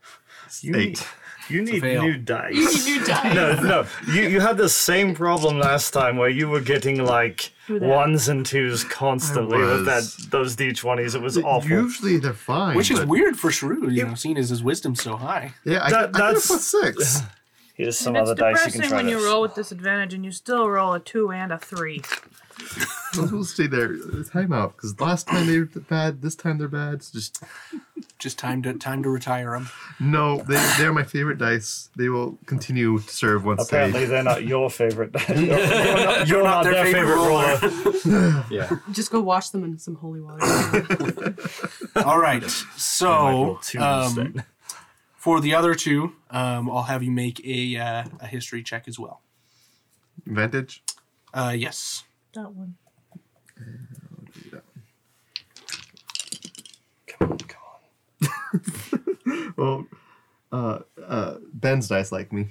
[0.62, 1.08] You need, Eight.
[1.48, 2.02] you need fail.
[2.02, 2.86] new dice.
[2.86, 3.32] You die.
[3.32, 3.86] no, no.
[4.12, 7.88] You you had the same problem last time where you were getting like that.
[7.88, 11.14] ones and twos constantly with that those d twenties.
[11.14, 11.70] It was awful.
[11.70, 12.76] Usually they're fine.
[12.76, 15.54] Which is but- weird for Shrew, you know, seeing as his wisdom's so high.
[15.64, 17.20] Yeah, I, That- I could have that's- put six.
[17.74, 19.10] Here's some And it's other dice you can depressing try when to.
[19.12, 22.02] you roll with disadvantage and you still roll a two and a three.
[23.14, 23.96] Those will stay there.
[24.32, 26.94] Time out because last time they were bad, this time they're bad.
[26.94, 27.42] It's just
[28.18, 29.68] Just time to time to retire them.
[29.98, 30.38] no.
[30.42, 31.90] They they're my favorite dice.
[31.96, 34.06] They will continue to serve once Apparently, they.
[34.06, 35.10] they're not your favorite.
[35.28, 38.44] you're, you're not, you're not their, favorite, roller.
[38.50, 38.70] Yeah.
[38.92, 40.44] Just go wash them in some holy water.
[41.96, 42.44] All right.
[42.76, 44.42] So um,
[45.16, 48.98] for the other two, um, I'll have you make a uh, a history check as
[48.98, 49.22] well.
[50.26, 50.82] Advantage.
[51.34, 52.04] Uh, yes.
[52.34, 52.76] That one.
[57.06, 57.62] Come on, come
[58.52, 59.52] on.
[59.56, 59.86] Well,
[60.50, 62.48] uh, uh, Ben's dice like me.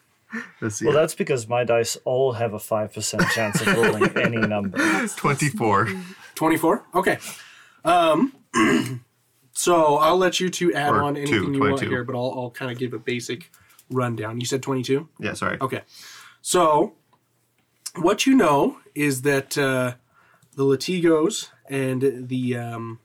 [0.60, 0.86] Let's see.
[0.86, 4.78] Well, that's because my dice all have a five percent chance of rolling any number.
[5.16, 5.88] twenty-four.
[6.34, 6.84] 24?
[6.94, 7.18] Okay.
[7.84, 8.32] Um,
[9.52, 11.88] so I'll let you two add Or on two, anything you want 22.
[11.90, 13.50] here, but I'll, I'll kind of give a basic
[13.90, 14.38] rundown.
[14.40, 15.08] You said 22?
[15.20, 15.58] Yeah, sorry.
[15.60, 15.82] Okay.
[16.42, 16.94] So
[17.96, 19.94] what you know is that uh,
[20.56, 22.98] the Latigos and the um,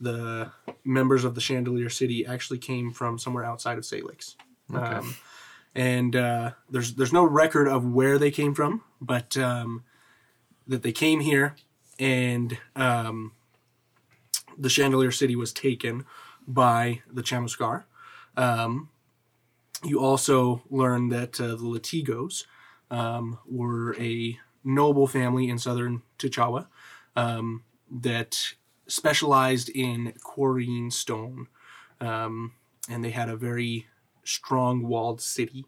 [0.00, 0.50] the
[0.84, 4.36] members of the Chandelier City actually came from somewhere outside of Salix.
[4.72, 5.14] Um,
[5.74, 9.84] and uh, there's there's no record of where they came from, but um,
[10.66, 11.54] that they came here
[11.98, 13.32] and um,
[14.58, 16.04] the Chandelier City was taken
[16.46, 17.84] by the Chamuskar.
[18.36, 18.88] Um,
[19.84, 22.44] you also learn that uh, the Latigos
[22.90, 26.66] um, were a noble family in southern T'Chawa
[27.16, 28.54] um, that
[28.86, 31.48] specialized in quarrying stone.
[32.00, 32.52] Um,
[32.88, 33.86] and they had a very
[34.24, 35.66] strong walled city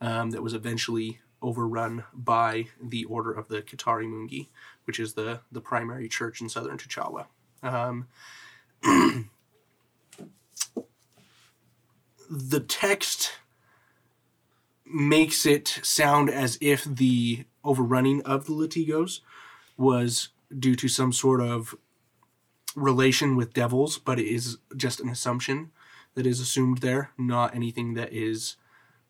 [0.00, 4.48] um, that was eventually overrun by the Order of the Katari Mungi,
[4.84, 7.26] which is the, the primary church in southern T'Chawa.
[7.62, 8.08] Um,
[12.30, 13.32] the text
[14.86, 19.20] makes it sound as if the overrunning of the Latigos
[19.76, 21.74] was due to some sort of
[22.76, 25.70] relation with devils, but it is just an assumption
[26.14, 28.56] that is assumed there, not anything that is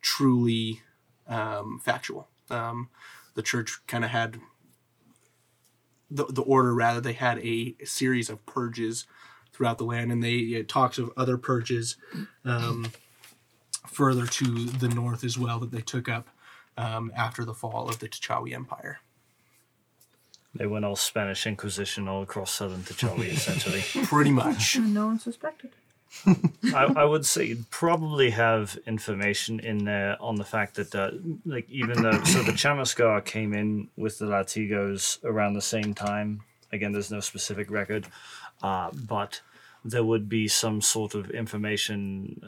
[0.01, 0.83] truly
[1.27, 2.29] um, factual.
[2.51, 2.89] Um,
[3.35, 4.39] the church kind of had
[6.11, 9.07] the, the order rather they had a series of purges
[9.53, 11.97] throughout the land and they it talks of other purges
[12.45, 12.93] um,
[13.87, 16.29] further to the north as well that they took up
[16.77, 19.01] um, after the fall of the T'Chawi Empire.
[20.55, 23.83] They went all Spanish Inquisition all across southern T'Chawi, essentially.
[24.07, 24.77] Pretty much.
[24.77, 25.71] And no one suspected.
[26.27, 31.11] I, I would say you'd probably have information in there on the fact that, uh,
[31.45, 36.43] like, even though so the Chamaskar came in with the Latigos around the same time.
[36.73, 38.07] Again, there's no specific record,
[38.63, 39.41] uh, but
[39.85, 42.41] there would be some sort of information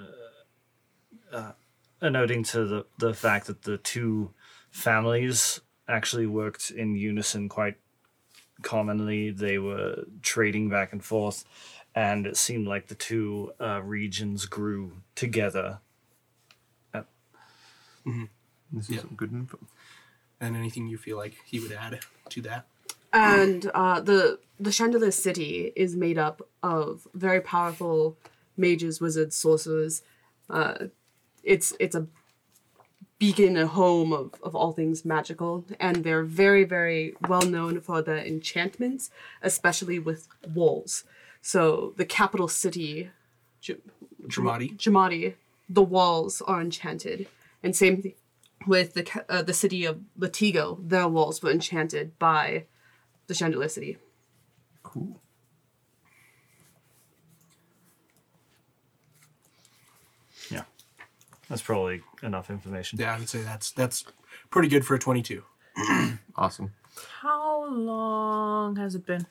[1.33, 1.53] uh, uh,
[2.03, 4.33] noting to the the fact that the two
[4.71, 7.77] families actually worked in unison quite
[8.63, 9.31] commonly.
[9.31, 11.45] They were trading back and forth,
[11.95, 15.81] and it seemed like the two uh, regions grew together.
[18.73, 19.59] This is some good info.
[20.41, 22.67] And anything you feel like he would add to that?
[23.13, 28.17] And uh, the the Chandelier City is made up of very powerful
[28.57, 30.03] mages, wizards, sorcerers.
[31.47, 32.07] It's it's a
[33.19, 38.03] beacon, a home of, of all things magical, and they're very very well known for
[38.03, 39.11] the enchantments,
[39.43, 41.05] especially with walls.
[41.41, 43.11] So the capital city,
[43.61, 43.77] J-
[44.27, 44.77] Dramati.
[44.77, 45.35] Jamadi,
[45.69, 47.29] the walls are enchanted,
[47.63, 48.17] and same th-
[48.67, 50.67] with the ca- uh, the city of Latigo.
[50.93, 52.65] Their walls were enchanted by
[53.29, 53.99] the Chandelier City.
[54.83, 55.21] Cool.
[61.49, 62.99] That's probably enough information.
[62.99, 64.05] Yeah, I would say that's that's
[64.51, 65.43] pretty good for a 22.
[66.39, 66.73] Awesome.
[67.23, 69.27] How long has it been?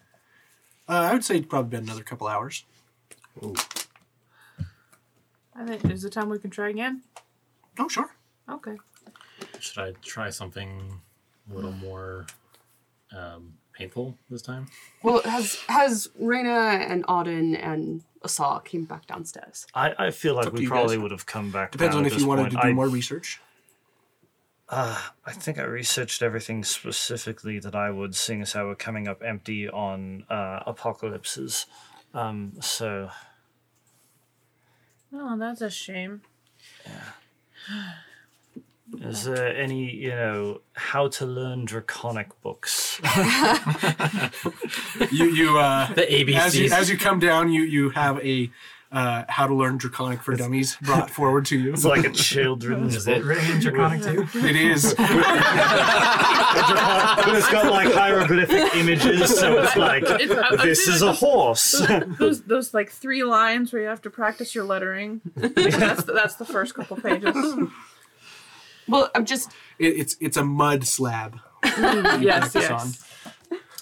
[0.90, 2.66] Uh, I would say probably been another couple hours.
[5.56, 7.04] I think is the time we can try again.
[7.78, 8.10] Oh, sure.
[8.50, 8.76] Okay.
[9.60, 11.00] Should I try something
[11.52, 12.26] a little more
[13.16, 14.68] um, painful this time?
[15.04, 19.68] Well, has has Raina and Auden and Asar came back downstairs?
[19.76, 21.04] I, I feel like up to we you probably guys.
[21.04, 21.72] would have come back.
[21.72, 22.54] Depends down on at if this you wanted point.
[22.54, 23.42] to do I, more research.
[24.68, 29.08] Uh, I think I researched everything specifically that I would, seeing as how we're coming
[29.08, 31.68] up empty on uh, apocalypses.
[32.16, 33.10] Um, so
[35.14, 36.22] Oh, that's a shame.
[39.02, 43.02] Is there any, you know, how to learn draconic books?
[45.12, 46.36] You you uh, The ABCs.
[46.38, 48.50] as you as you come down, you you have a
[48.92, 51.74] uh, how to learn draconic for dummies brought forward to you.
[51.74, 53.26] It's like a children's Is it book.
[53.30, 54.26] written in draconic too?
[54.40, 54.94] It is.
[54.98, 55.06] but
[57.36, 61.12] it's got like hieroglyphic images, so it's like It's, I- I this think is a
[61.14, 61.82] horse.
[62.20, 65.22] those those like three lines where you have to practice your lettering.
[65.36, 67.36] that's the, that's the first couple pages.
[68.88, 71.40] Well, I'm just It, it's it's a mud slab.
[71.64, 73.06] yes, Focus yes.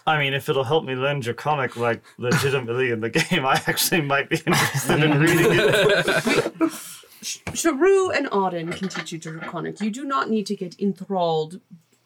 [0.06, 4.02] I mean, if it'll help me learn draconic like legitimately in the game, I actually
[4.02, 6.72] might be interested in reading it.
[7.24, 9.80] Sharu and Auden can teach you Draconic.
[9.80, 11.62] You do not need to get enthralled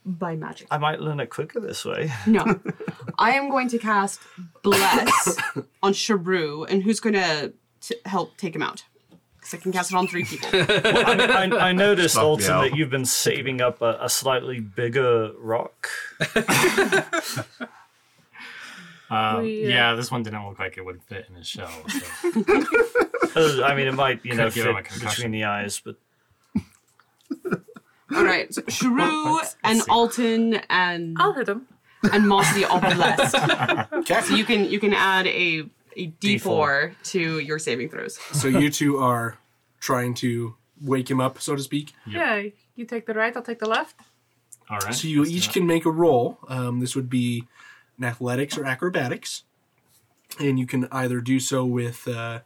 [0.06, 0.68] by magic.
[0.70, 2.12] I might learn it quicker this way.
[2.28, 2.60] No.
[3.18, 4.20] I am going to cast
[4.62, 5.38] Bless
[5.82, 7.54] on Sharu, and who's going to
[8.06, 8.84] help take him out?
[9.48, 10.50] Because I can cast it on three people.
[10.54, 15.32] I, I, I noticed, Stop Alton, that you've been saving up a, a slightly bigger
[15.40, 15.88] rock.
[19.10, 21.72] Um, We, uh, yeah, this one didn't look like it would fit in his shell.
[21.88, 22.44] So.
[23.36, 25.10] Uh, I mean, it might, you know, Could give him a fit concussion.
[25.10, 25.96] between the eyes, but
[28.16, 28.52] All right.
[28.52, 29.92] So Sharu Let's and see.
[29.92, 31.68] Alton and I'll hit him.
[32.12, 33.36] and Mossy are blessed.
[33.94, 34.22] Okay.
[34.22, 36.94] So you can you can add a a D4 D4.
[37.12, 38.18] to your saving throws.
[38.34, 39.38] So you two are
[39.80, 41.94] trying to wake him up, so to speak.
[42.06, 42.44] Yeah,
[42.76, 43.96] you take the right, I'll take the left.
[44.70, 44.94] All right.
[44.94, 46.38] So you each can make a roll.
[46.48, 47.46] Um, this would be
[47.98, 49.44] an athletics or acrobatics,
[50.40, 52.42] and you can either do so with uh,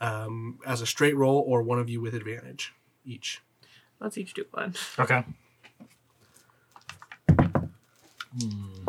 [0.00, 2.74] um, as a straight roll or one of you with advantage
[3.04, 3.40] each.
[4.00, 4.74] Let's each do one.
[4.98, 5.24] Okay.
[8.40, 8.88] Hmm.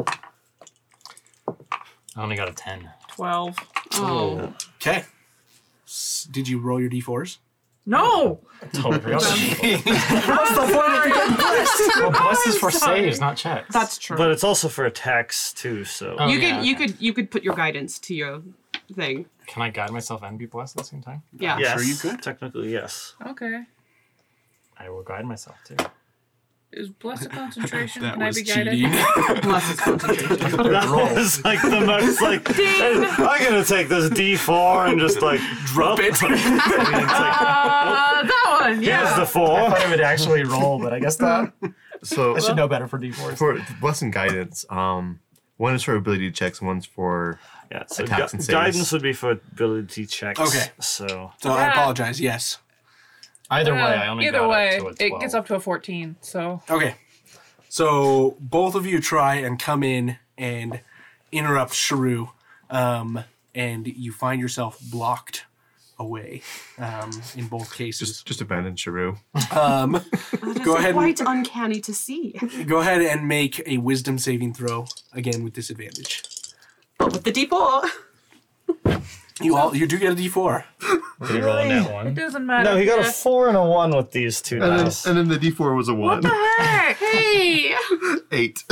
[2.16, 2.90] I only got a 10.
[3.16, 3.56] Twelve.
[3.96, 4.54] Oh.
[4.82, 5.06] Okay.
[5.86, 7.38] S- Did you roll your d4s?
[7.86, 8.40] No!
[8.72, 9.22] Totally forgot.
[9.22, 13.74] That's the point of well, bless is for saves, not checks.
[13.74, 14.16] That's true.
[14.16, 15.84] but it's also for attacks too.
[15.84, 16.86] So Oh, you yeah, could you okay.
[16.88, 18.42] could you could put your guidance to your
[18.94, 19.26] thing.
[19.48, 21.24] Can I guide myself and be blessed at the same time?
[21.38, 21.58] Yeah.
[21.60, 22.24] yes, sure you could.
[22.24, 23.16] technically yes.
[23.28, 23.64] Okay.
[24.78, 25.76] I will guide myself too.
[26.76, 28.02] Is blessed concentration?
[28.02, 28.74] That Can I was be guided?
[28.74, 28.92] cheating.
[29.42, 30.38] Bless his concentration.
[30.72, 32.48] That was like the most like.
[32.60, 36.06] I'm gonna take this D4 and just like Drop it.
[36.08, 38.74] It's like, Uh, that one.
[38.76, 39.16] here's Yeah.
[39.16, 39.48] the I four.
[39.48, 41.54] thought I would actually roll, but I guess not.
[42.04, 43.38] So I should know better for D4s.
[43.38, 45.20] for blessing guidance, um,
[45.58, 47.40] one is for ability checks, one's for
[47.72, 48.54] Yeah, so Attacks gu- and saves.
[48.54, 50.40] guidance would be for ability checks.
[50.40, 50.66] Okay.
[50.80, 52.20] So So I apologize.
[52.20, 52.58] Yes.
[53.54, 55.02] Either way, I only either got way, up to a 12.
[55.02, 56.16] it gets up to a 14.
[56.22, 56.96] So Okay.
[57.70, 60.80] So both of you try and come in and
[61.32, 62.30] interrupt Sharu,
[62.70, 63.24] um,
[63.56, 65.46] and you find yourself blocked
[66.00, 66.42] away
[66.78, 68.10] um, in both cases.
[68.10, 69.18] just just abandon Sharu.
[69.56, 69.92] Um,
[70.64, 70.96] go ahead.
[70.96, 72.32] And, Quite uncanny to see.
[72.68, 76.24] go ahead and make a Wisdom saving throw again with disadvantage.
[76.98, 77.90] But with the D4.
[79.44, 80.64] You all you do get a D4.
[81.22, 82.14] Did he roll a net It one?
[82.14, 82.72] doesn't matter.
[82.72, 83.12] No, he got a Yeah.
[83.12, 85.06] four and a one with these two And then, dice.
[85.06, 86.22] and then the D4 was a What one.
[86.24, 86.30] the
[86.60, 86.98] heck?
[87.14, 87.74] Hey!
[88.32, 88.64] Eight.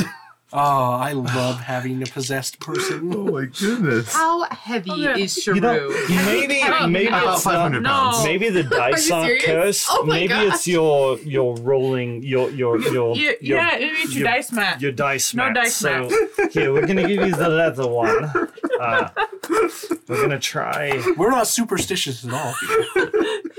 [0.54, 3.14] Oh, I love having a possessed person.
[3.16, 4.14] Oh my goodness.
[4.14, 5.24] How heavy Okay.
[5.24, 5.56] is Sharu?
[5.56, 5.90] You know,
[6.26, 8.18] maybe maybe About it's not, 500 pounds.
[8.18, 8.24] No.
[8.26, 9.46] maybe the dice you aren't serious?
[9.46, 9.88] cursed.
[9.92, 10.54] Oh my maybe gosh.
[10.56, 14.52] it's your your rolling your your your Yeah, your, yeah, maybe it's your your- dice
[14.52, 14.82] mat.
[14.82, 15.56] your dice No mat.
[15.56, 16.10] dice so
[16.52, 18.32] here we're gonna give you the leather one.
[18.82, 19.08] Uh,
[19.50, 21.02] we're gonna try.
[21.18, 22.54] We're not superstitious at all.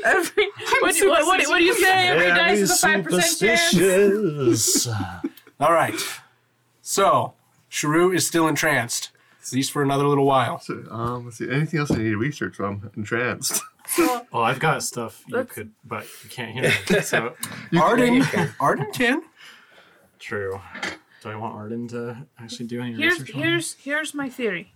[0.05, 0.49] Every,
[0.81, 2.09] what, do you- what, what, what do you say?
[2.09, 3.61] Every dice is a five percent chance.
[3.71, 4.87] superstitious.
[5.61, 5.95] All right.
[6.81, 7.35] So,
[7.71, 9.11] Sharu is still entranced,
[9.47, 10.59] at least for another little while.
[10.59, 11.49] So, um, let's see.
[11.49, 12.59] Anything else I need to research?
[12.61, 13.61] I'm entranced.
[13.99, 17.01] Well, I've got stuff you Let's- could, but you can't hear me.
[17.03, 17.35] So
[17.77, 18.23] Arden,
[18.61, 19.23] Arden can.
[20.21, 20.61] true.
[21.23, 23.35] Do I want Arden to actually do any Here's research?
[23.35, 24.73] on here's here's my theory.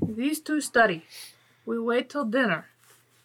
[0.00, 1.04] These two study.
[1.66, 2.66] We wait till dinner.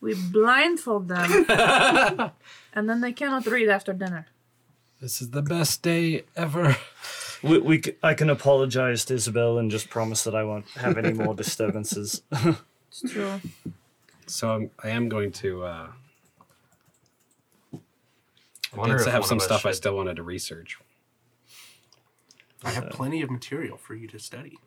[0.02, 1.46] We blindfold them,
[2.74, 4.28] and then they cannot read after dinner.
[5.02, 6.76] This is the best day ever.
[7.44, 10.98] We, we c- I can apologize to Isabel and just promise that I won't have
[10.98, 12.22] any more disturbances.
[12.90, 13.42] It's true.
[14.28, 15.64] So I'm, I am going to.
[15.64, 15.88] Uh,
[17.74, 17.78] I
[18.74, 20.24] I wonder did if have one some of us stuff I should- still wanted to
[20.24, 20.78] research.
[22.64, 24.58] I have plenty of material for you to study.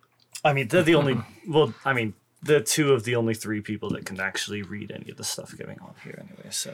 [0.44, 1.18] I mean, they're the only.
[1.48, 5.10] Well, I mean, they're two of the only three people that can actually read any
[5.10, 6.50] of the stuff going on here, anyway.
[6.50, 6.70] So,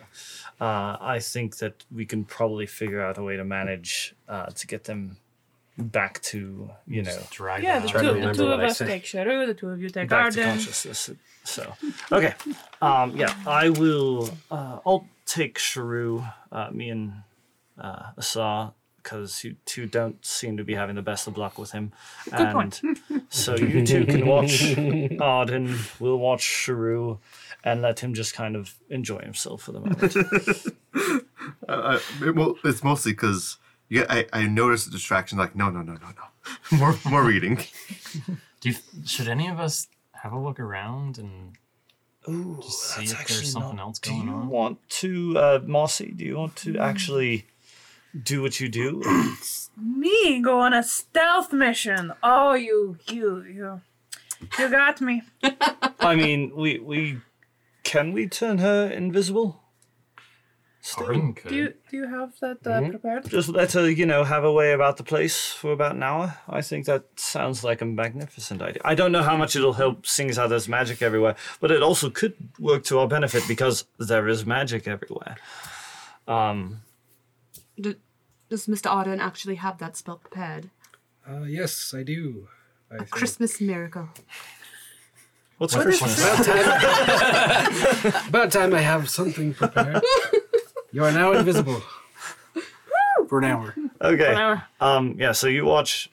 [0.61, 4.67] uh, I think that we can probably figure out a way to manage uh, to
[4.67, 5.17] get them
[5.79, 7.91] back to you know drag Yeah, the out.
[7.91, 10.33] Try to two, the two of us take Sharu, the two of you take back
[10.33, 11.11] to consciousness.
[11.45, 11.73] So,
[12.12, 12.35] okay,
[12.83, 14.31] um, yeah, I will.
[14.51, 17.12] Uh, I'll take Sharu, uh, me and
[17.79, 18.73] uh, Asar,
[19.07, 21.93] because you two don't seem to be having the best of luck with him.
[22.33, 22.81] and point.
[23.29, 24.77] so you two can watch
[25.21, 25.79] Arden.
[26.01, 27.19] We'll watch Sharu,
[27.63, 31.23] and let him just kind of enjoy himself for the moment.
[31.69, 35.39] Uh, it, well, it's mostly because yeah, I, I noticed the distraction.
[35.39, 36.77] Like, no, no, no, no, no.
[36.79, 37.57] More, more reading.
[38.61, 41.53] Do you, should any of us have a look around and
[42.29, 44.49] Ooh, Just see that's if there's actually something not- else do you on.
[44.49, 46.13] want to, uh, Marcy?
[46.17, 47.47] Do you want to actually
[48.23, 49.03] do what you do?
[49.77, 52.12] Me go on a stealth mission.
[52.23, 53.81] Oh, you, you, you,
[54.59, 55.23] you got me.
[56.01, 57.19] I mean, we we
[57.83, 59.62] can we turn her invisible?
[60.81, 61.07] Still?
[61.07, 61.49] Arden could?
[61.49, 63.29] Do you, do you have that uh, prepared?
[63.29, 66.39] Just let her, you know, have a way about the place for about an hour.
[66.49, 68.83] I think that sounds like a magnificent idea.
[68.85, 71.83] I don't know how much it'll help, seeing as how there's magic everywhere, but it
[71.83, 75.37] also could work to our benefit because there is magic everywhere.
[76.29, 76.83] Um,
[77.81, 77.97] D-
[78.49, 78.91] does Mr.
[78.91, 80.71] Arden actually have that spell prepared?
[81.29, 82.49] Uh, yes, I do.
[82.91, 83.11] I A think.
[83.11, 84.09] Christmas miracle.
[85.59, 86.47] what's What is Christmas?
[88.29, 90.03] About time I have something prepared.
[90.93, 91.83] You are now invisible.
[93.29, 93.75] For an hour.
[94.01, 94.33] Okay.
[94.35, 94.63] Whatever.
[94.81, 96.09] Um, yeah, so you watch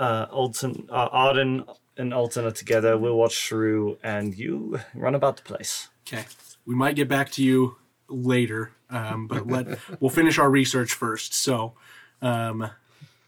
[0.00, 1.64] uh, Alton, uh, Arden
[1.96, 2.98] and Altona together.
[2.98, 5.88] We'll watch Sharu, and you run about the place.
[6.08, 6.24] Okay.
[6.66, 7.76] We might get back to you
[8.08, 11.34] later, um, but let we'll finish our research first.
[11.34, 11.74] So,
[12.22, 12.70] um,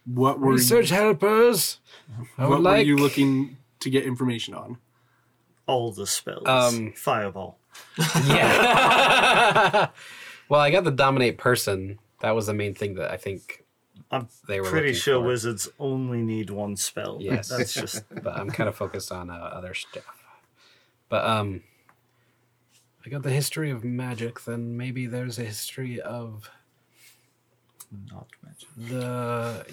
[0.04, 1.78] what were Research helpers.
[2.36, 2.86] I what would were like.
[2.86, 4.78] you looking to get information on?
[5.66, 6.46] All the spells.
[6.46, 7.58] Um, Fireball.
[8.26, 9.88] Yeah.
[10.48, 11.98] well, I got the dominate person.
[12.20, 13.64] That was the main thing that I think
[14.10, 15.26] I'm they were pretty sure for.
[15.26, 17.18] wizards only need one spell.
[17.20, 17.48] Yes.
[17.48, 18.02] That's just.
[18.22, 20.04] but I'm kind of focused on uh, other stuff.
[21.08, 21.62] But um,
[23.08, 24.44] I got the history of magic.
[24.44, 26.50] Then maybe there's a history of
[27.90, 28.68] Not magic.
[28.76, 29.64] the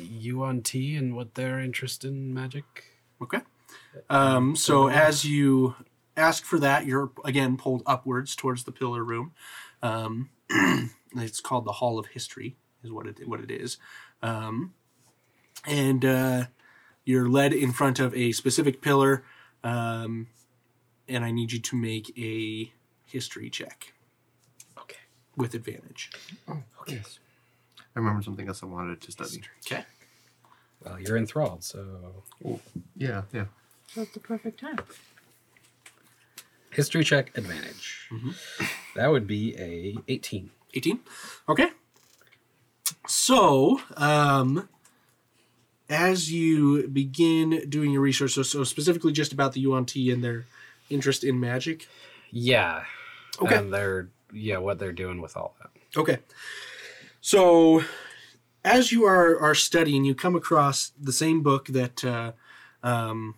[0.41, 2.63] UNT and what they're interested in magic.
[3.21, 3.41] Okay.
[4.09, 5.75] Um, so as you
[6.15, 9.33] ask for that, you're again pulled upwards towards the pillar room.
[9.83, 10.29] Um,
[11.17, 12.55] it's called the Hall of History,
[12.85, 13.77] is what it what it is,
[14.23, 14.73] um,
[15.67, 16.45] and uh,
[17.03, 19.25] you're led in front of a specific pillar,
[19.61, 20.27] um,
[21.09, 22.71] and I need you to make a
[23.15, 23.93] history check
[24.77, 24.99] okay.
[25.37, 26.03] with advantage.
[26.49, 27.01] Oh, Okay.
[27.95, 29.41] I remember something else I wanted to study.
[29.65, 29.83] Okay.
[30.81, 31.79] Well, you're enthralled, so
[32.97, 33.45] Yeah, yeah.
[33.95, 34.79] That's the perfect time.
[36.71, 38.09] history check advantage.
[38.95, 40.49] That would be a 18.
[40.73, 40.99] 18
[41.47, 41.69] okay
[43.07, 44.67] so um
[45.89, 50.43] as you begin doing your research so, so specifically just about the unt and their
[50.89, 51.87] interest in magic
[52.29, 52.83] Yeah.
[53.41, 53.55] Okay.
[53.55, 55.99] And they're yeah, what they're doing with all that.
[55.99, 56.19] okay
[57.21, 57.81] so
[58.63, 62.31] as you are are studying you come across the same book that uh
[62.83, 63.35] um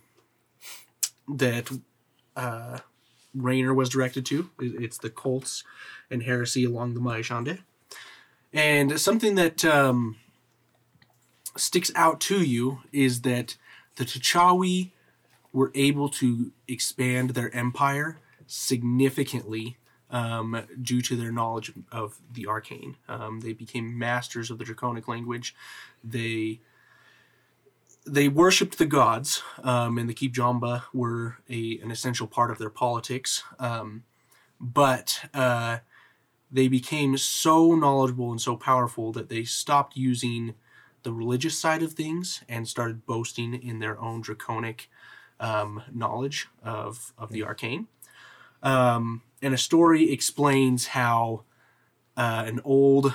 [1.27, 1.69] that
[2.35, 2.79] uh
[3.37, 4.49] Raina was directed to.
[4.59, 5.63] It's the cults
[6.09, 7.59] and heresy along the Maishande.
[8.53, 10.17] And something that um,
[11.55, 13.57] sticks out to you is that
[13.95, 14.91] the T'Chawi
[15.53, 19.77] were able to expand their empire significantly
[20.09, 22.95] um, due to their knowledge of the arcane.
[23.07, 25.55] Um, they became masters of the Draconic language.
[26.03, 26.61] They
[28.05, 32.57] they worshipped the gods, um, and the Keep Jamba were a, an essential part of
[32.57, 33.43] their politics.
[33.59, 34.03] Um,
[34.61, 35.79] but uh,
[36.51, 40.55] they became so knowledgeable and so powerful that they stopped using
[41.03, 44.89] the religious side of things and started boasting in their own draconic
[45.39, 47.87] um, knowledge of, of the arcane.
[48.63, 51.43] Um, and a story explains how
[52.15, 53.13] uh, an old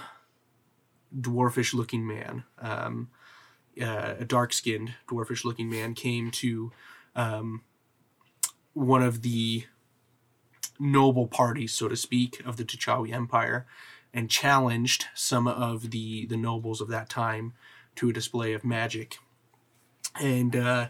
[1.19, 3.11] dwarfish looking man, um,
[3.81, 6.73] uh, a dark skinned dwarfish looking man, came to
[7.17, 7.63] um,
[8.73, 9.65] one of the
[10.79, 13.67] noble parties, so to speak, of the T'Chawi Empire
[14.15, 17.55] and challenged some of the, the nobles of that time
[17.97, 19.19] to a display of magic.
[20.21, 20.89] And uh,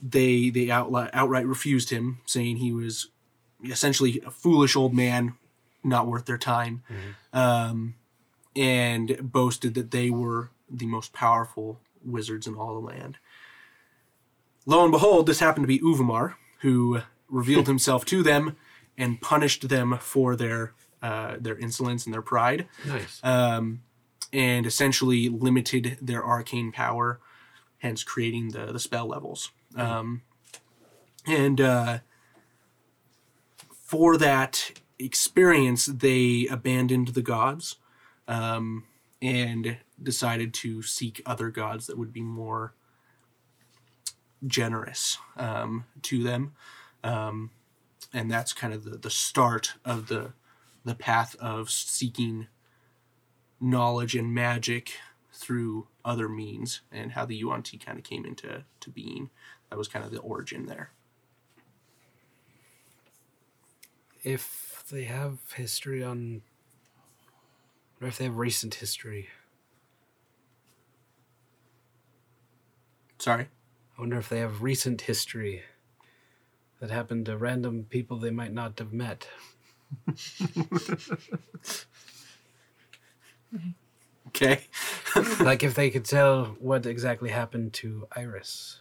[0.00, 3.08] they they outright refused him, saying he was
[3.64, 5.34] essentially a foolish old man,
[5.84, 6.82] not worth their time,
[7.32, 7.94] um,
[8.56, 13.18] and boasted that they were the most powerful wizards in all the land.
[14.66, 18.56] Lo and behold, this happened to be Uvamar, who revealed himself to them
[18.96, 23.20] and punished them for their uh, their insolence and their pride Nice.
[23.22, 23.82] um,
[24.32, 27.20] and essentially limited their arcane power,
[27.78, 29.50] hence creating the the spell levels.
[29.76, 30.22] Um,
[31.26, 31.98] and uh,
[33.88, 37.76] for that experience, they abandoned the gods
[38.26, 38.84] um,
[39.22, 42.74] and decided to seek other gods that would be more
[44.46, 46.52] generous um, to them.
[47.02, 47.50] Um,
[48.12, 50.32] and that's kind of the, the start of the
[50.84, 52.46] the path of seeking
[53.58, 54.92] knowledge and magic
[55.32, 59.30] through other means and how the UNT kind of came into to being.
[59.70, 60.92] That was kind of the origin there.
[64.28, 66.42] If they have history on,
[68.00, 69.28] or if they have recent history,
[73.18, 73.48] Sorry.
[73.96, 75.62] I wonder if they have recent history
[76.78, 79.26] that happened to random people they might not have met.
[84.28, 84.66] Okay.
[85.40, 88.78] like if they could tell what exactly happened to Iris,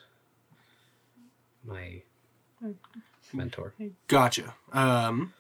[1.66, 2.04] my
[2.60, 2.74] hmm.
[3.34, 3.74] Mentor.
[4.08, 4.56] Gotcha.
[4.74, 5.34] Um,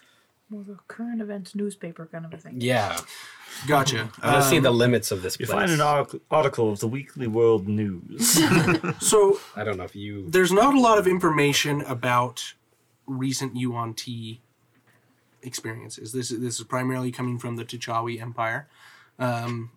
[0.49, 2.61] More of a current events newspaper kind of a thing.
[2.61, 2.97] Yeah.
[3.67, 4.09] gotcha.
[4.21, 5.57] I want to see Um, the limits of this You place.
[5.59, 8.39] find an artic- article of the Weekly World News.
[8.99, 10.29] So I don't know if you.
[10.29, 12.53] there's not a lot of information about
[13.05, 14.39] recent Yuan UNT
[15.41, 16.11] experiences.
[16.13, 18.67] This is this is primarily coming from the T'Chawi Empire.
[19.19, 19.71] Um,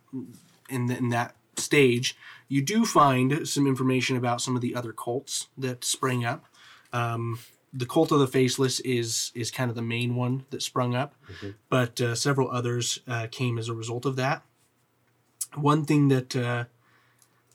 [0.68, 2.16] in the, in that stage,
[2.48, 6.44] you do find some information about some of the other cults that sprang up.
[6.92, 7.38] Um,
[7.72, 11.14] the cult of the faceless is is kind of the main one that sprung up,
[11.68, 14.42] but uh, several others uh, came as a result of that.
[15.54, 16.64] One thing that uh,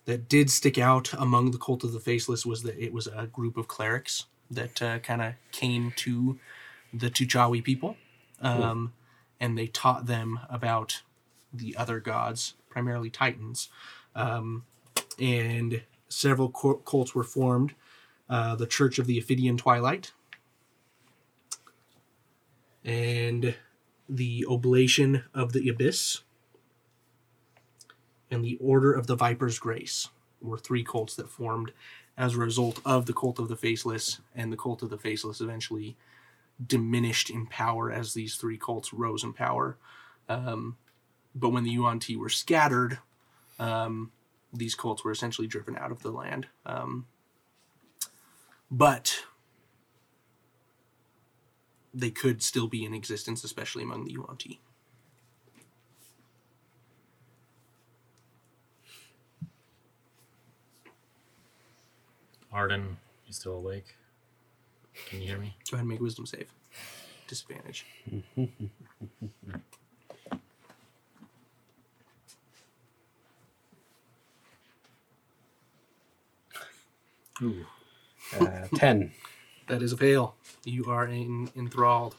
[0.06, 3.28] that did stick out among the cult of the faceless was that it was a
[3.28, 6.40] group of clerics that uh, kind of came to
[6.94, 7.98] the T'Chawi people,
[8.42, 8.94] um,
[9.40, 11.02] and they taught them about
[11.54, 13.70] the other gods, primarily Titans,
[14.16, 14.66] um,
[15.20, 17.74] and several cults were formed.
[18.30, 20.12] Uh, the Church of the Ophidian Twilight,
[22.84, 23.56] and
[24.10, 26.22] the Oblation of the Abyss,
[28.32, 30.10] and the Order of the Viper's Grace
[30.42, 31.72] were three cults that formed
[32.18, 35.42] as a result of the cult of the faceless, and the cult of the faceless
[35.42, 35.96] eventually
[36.66, 39.78] diminished in power as these three cults rose in power.
[40.30, 40.78] Um,
[41.34, 43.00] but when the UNT were scattered,
[43.60, 44.12] um,
[44.54, 46.48] these cults were essentially driven out of the land.
[46.66, 47.08] Um,
[48.72, 49.24] but
[51.94, 54.46] they could still be in existence, especially among the UNT.
[62.52, 62.98] Arden,
[63.28, 63.96] you still awake?
[65.08, 65.56] Can you hear me?
[65.70, 66.50] Go ahead and make wisdom save.
[67.28, 67.86] Disadvantage.
[77.42, 77.66] Ooh.
[78.40, 79.12] Uh, 10.
[79.68, 80.36] That is a fail.
[80.64, 82.16] You are in, enthralled.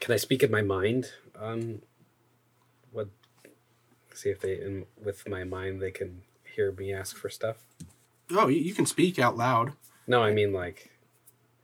[0.00, 1.06] Can I speak in my mind?
[1.38, 1.82] Um,
[2.92, 3.08] what?
[4.14, 6.22] See if they, in, with my mind, they can
[6.54, 7.56] hear me ask for stuff.
[8.30, 9.72] Oh, you, you can speak out loud.
[10.06, 10.90] No, I mean like,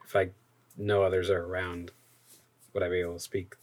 [0.04, 0.30] if I
[0.76, 1.92] know others are around,
[2.72, 3.54] would I be able to speak?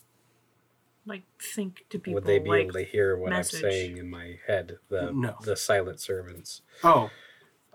[1.05, 2.15] Like think to people.
[2.15, 3.63] would they be like, able to hear what message.
[3.63, 4.77] I'm saying in my head?
[4.89, 5.35] The No.
[5.41, 6.61] the silent servants.
[6.83, 7.09] Oh,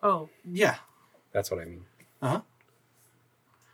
[0.02, 0.76] Oh, yeah.
[1.32, 1.84] That's what I mean.
[2.22, 2.40] Uh huh.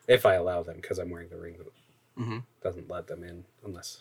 [0.09, 2.43] If I allow them, because I'm wearing the ring that Mhm.
[2.63, 4.01] doesn't let them in unless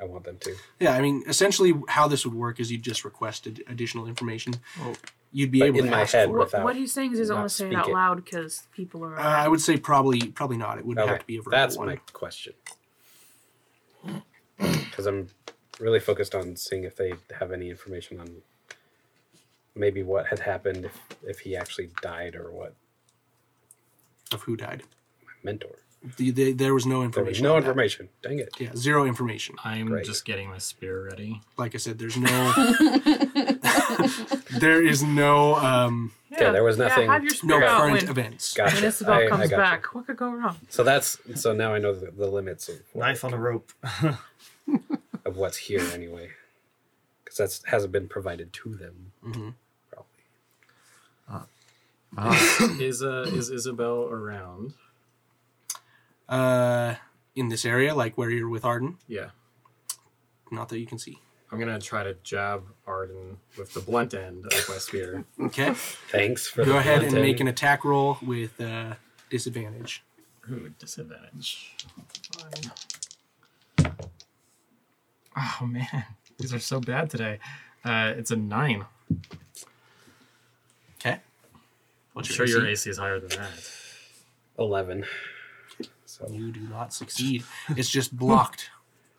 [0.00, 0.56] I want them to.
[0.80, 4.54] Yeah, I mean, essentially, how this would work is you'd just requested additional information.
[5.30, 6.38] You'd be able in to my ask head, for it.
[6.38, 7.92] what, without what he's saying is he's not only saying it out it.
[7.92, 9.18] loud because people are.
[9.18, 10.78] Uh, I would say probably, probably not.
[10.78, 11.88] It would have to be a verbal That's one.
[11.88, 12.54] my question.
[14.58, 15.28] Because I'm
[15.80, 18.42] really focused on seeing if they have any information on
[19.74, 22.74] maybe what had happened if, if he actually died or what.
[24.32, 24.82] Of who died.
[25.24, 25.76] My mentor.
[26.18, 27.30] The, the, there was no There information.
[27.30, 27.68] was no on that.
[27.68, 28.08] information.
[28.22, 28.50] Dang it.
[28.58, 29.56] Yeah, zero information.
[29.64, 30.04] I'm Great.
[30.04, 31.40] just getting my spear ready.
[31.56, 32.52] Like I said, there's no.
[34.58, 38.02] there is no um, Okay, there was nothing- Yeah, have your no spear out current
[38.02, 38.54] when, events.
[38.54, 38.74] Gotcha.
[38.76, 39.56] when Isabel I- I comes gotcha.
[39.56, 39.94] back.
[39.94, 40.56] What could go wrong?
[40.68, 43.72] So that's so now I know the, the limits of, Knife on a rope.
[45.24, 46.30] of what's here anyway,
[47.24, 49.12] because that hasn't been provided to them.
[49.24, 49.48] Mm-hmm.
[52.14, 52.86] Probably.
[52.86, 54.74] Is uh is Isabel around?
[56.28, 56.94] Uh,
[57.34, 59.30] in this area, like where you're with Arden, Yeah.
[60.50, 61.18] not that you can see.
[61.52, 65.24] I'm gonna try to jab Arden with the blunt end of my spear.
[65.40, 65.74] Okay.
[65.74, 67.22] Thanks for Go the ahead and content.
[67.22, 68.94] make an attack roll with uh,
[69.30, 70.02] disadvantage.
[70.50, 71.74] Ooh, disadvantage.
[73.78, 73.92] Fine.
[75.36, 76.04] Oh man,
[76.38, 77.38] these are so bad today.
[77.84, 78.84] Uh, it's a nine.
[82.16, 82.18] Okay.
[82.18, 82.88] I'm What's sure your your AC?
[82.88, 83.50] AC is higher than that.
[84.58, 85.04] eleven.
[86.06, 87.42] So You do not succeed.
[87.76, 88.70] It's just blocked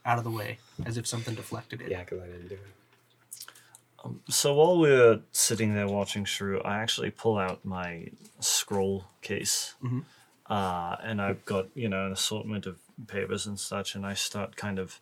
[0.06, 1.92] out of the way, as if something deflected it.
[1.92, 4.12] yeah, because I didn't do it.
[4.30, 9.74] So while we're sitting there watching Sharu, I actually pull out my scroll case.
[9.84, 10.06] Mhm.
[10.48, 12.78] Uh, and I've got, you know, an assortment of
[13.08, 15.00] papers and such, and I start kind of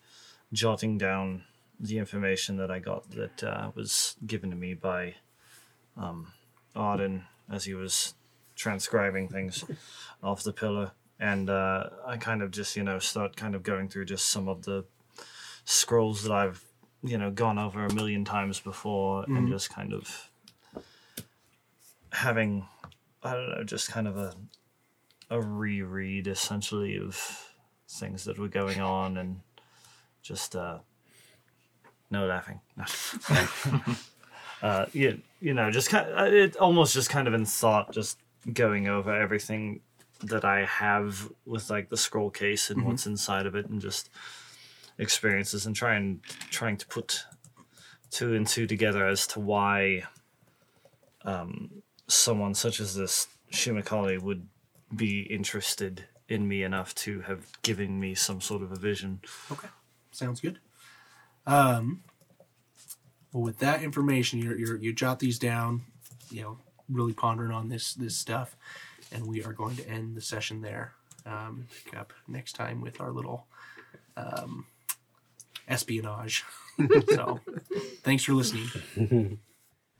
[0.54, 1.44] jotting down
[1.80, 5.16] the information that I got that uh, was given to me by
[5.98, 6.32] um,
[6.76, 8.14] Arden as he was
[8.56, 9.64] transcribing things
[10.24, 10.92] off the pillar.
[11.20, 14.48] And uh, I kind of just, you know, start kind of going through just some
[14.48, 14.86] of the
[15.66, 16.66] scrolls that I've
[17.04, 20.30] you know gone over a million times before and just kind of
[22.12, 22.66] having
[23.22, 24.34] I don't know just kind of a
[25.30, 27.54] a reread essentially of
[27.90, 29.42] things that were going on and
[30.22, 30.80] just uh
[32.10, 32.86] no laughing no.
[34.64, 38.18] uh you, you know just kind of, it almost just kind of in thought just
[38.52, 39.80] going over everything
[40.22, 44.10] that I have with like the scroll case and what's inside of it and just
[44.98, 47.26] experiences and trying trying to put
[48.10, 50.04] two and two together as to why
[51.26, 54.48] um, someone such as this Shimakali would
[54.96, 59.22] be interested in me enough to have given me some sort of a vision.
[59.52, 59.68] Okay,
[60.12, 60.60] sounds good.
[61.46, 62.04] Um,
[63.34, 65.82] well, with that information, you you you jot these down.
[66.30, 66.58] You know,
[66.90, 68.56] really pondering on this this stuff,
[69.12, 70.94] and we are going to end the session there.
[71.26, 73.48] Um, pick up next time with our little
[74.16, 74.66] um,
[75.68, 76.44] espionage.
[77.10, 77.40] so,
[78.04, 79.40] thanks for listening.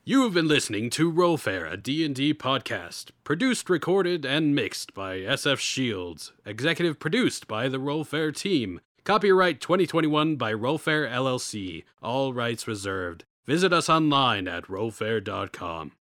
[0.06, 5.58] You have been listening to RollFare, a D&D podcast, produced, recorded, and mixed by SF
[5.58, 8.82] Shields, executive produced by the RollFare team.
[9.04, 13.24] Copyright 2021 by RollFare LLC, all rights reserved.
[13.44, 15.92] Visit us online at rollfare.com.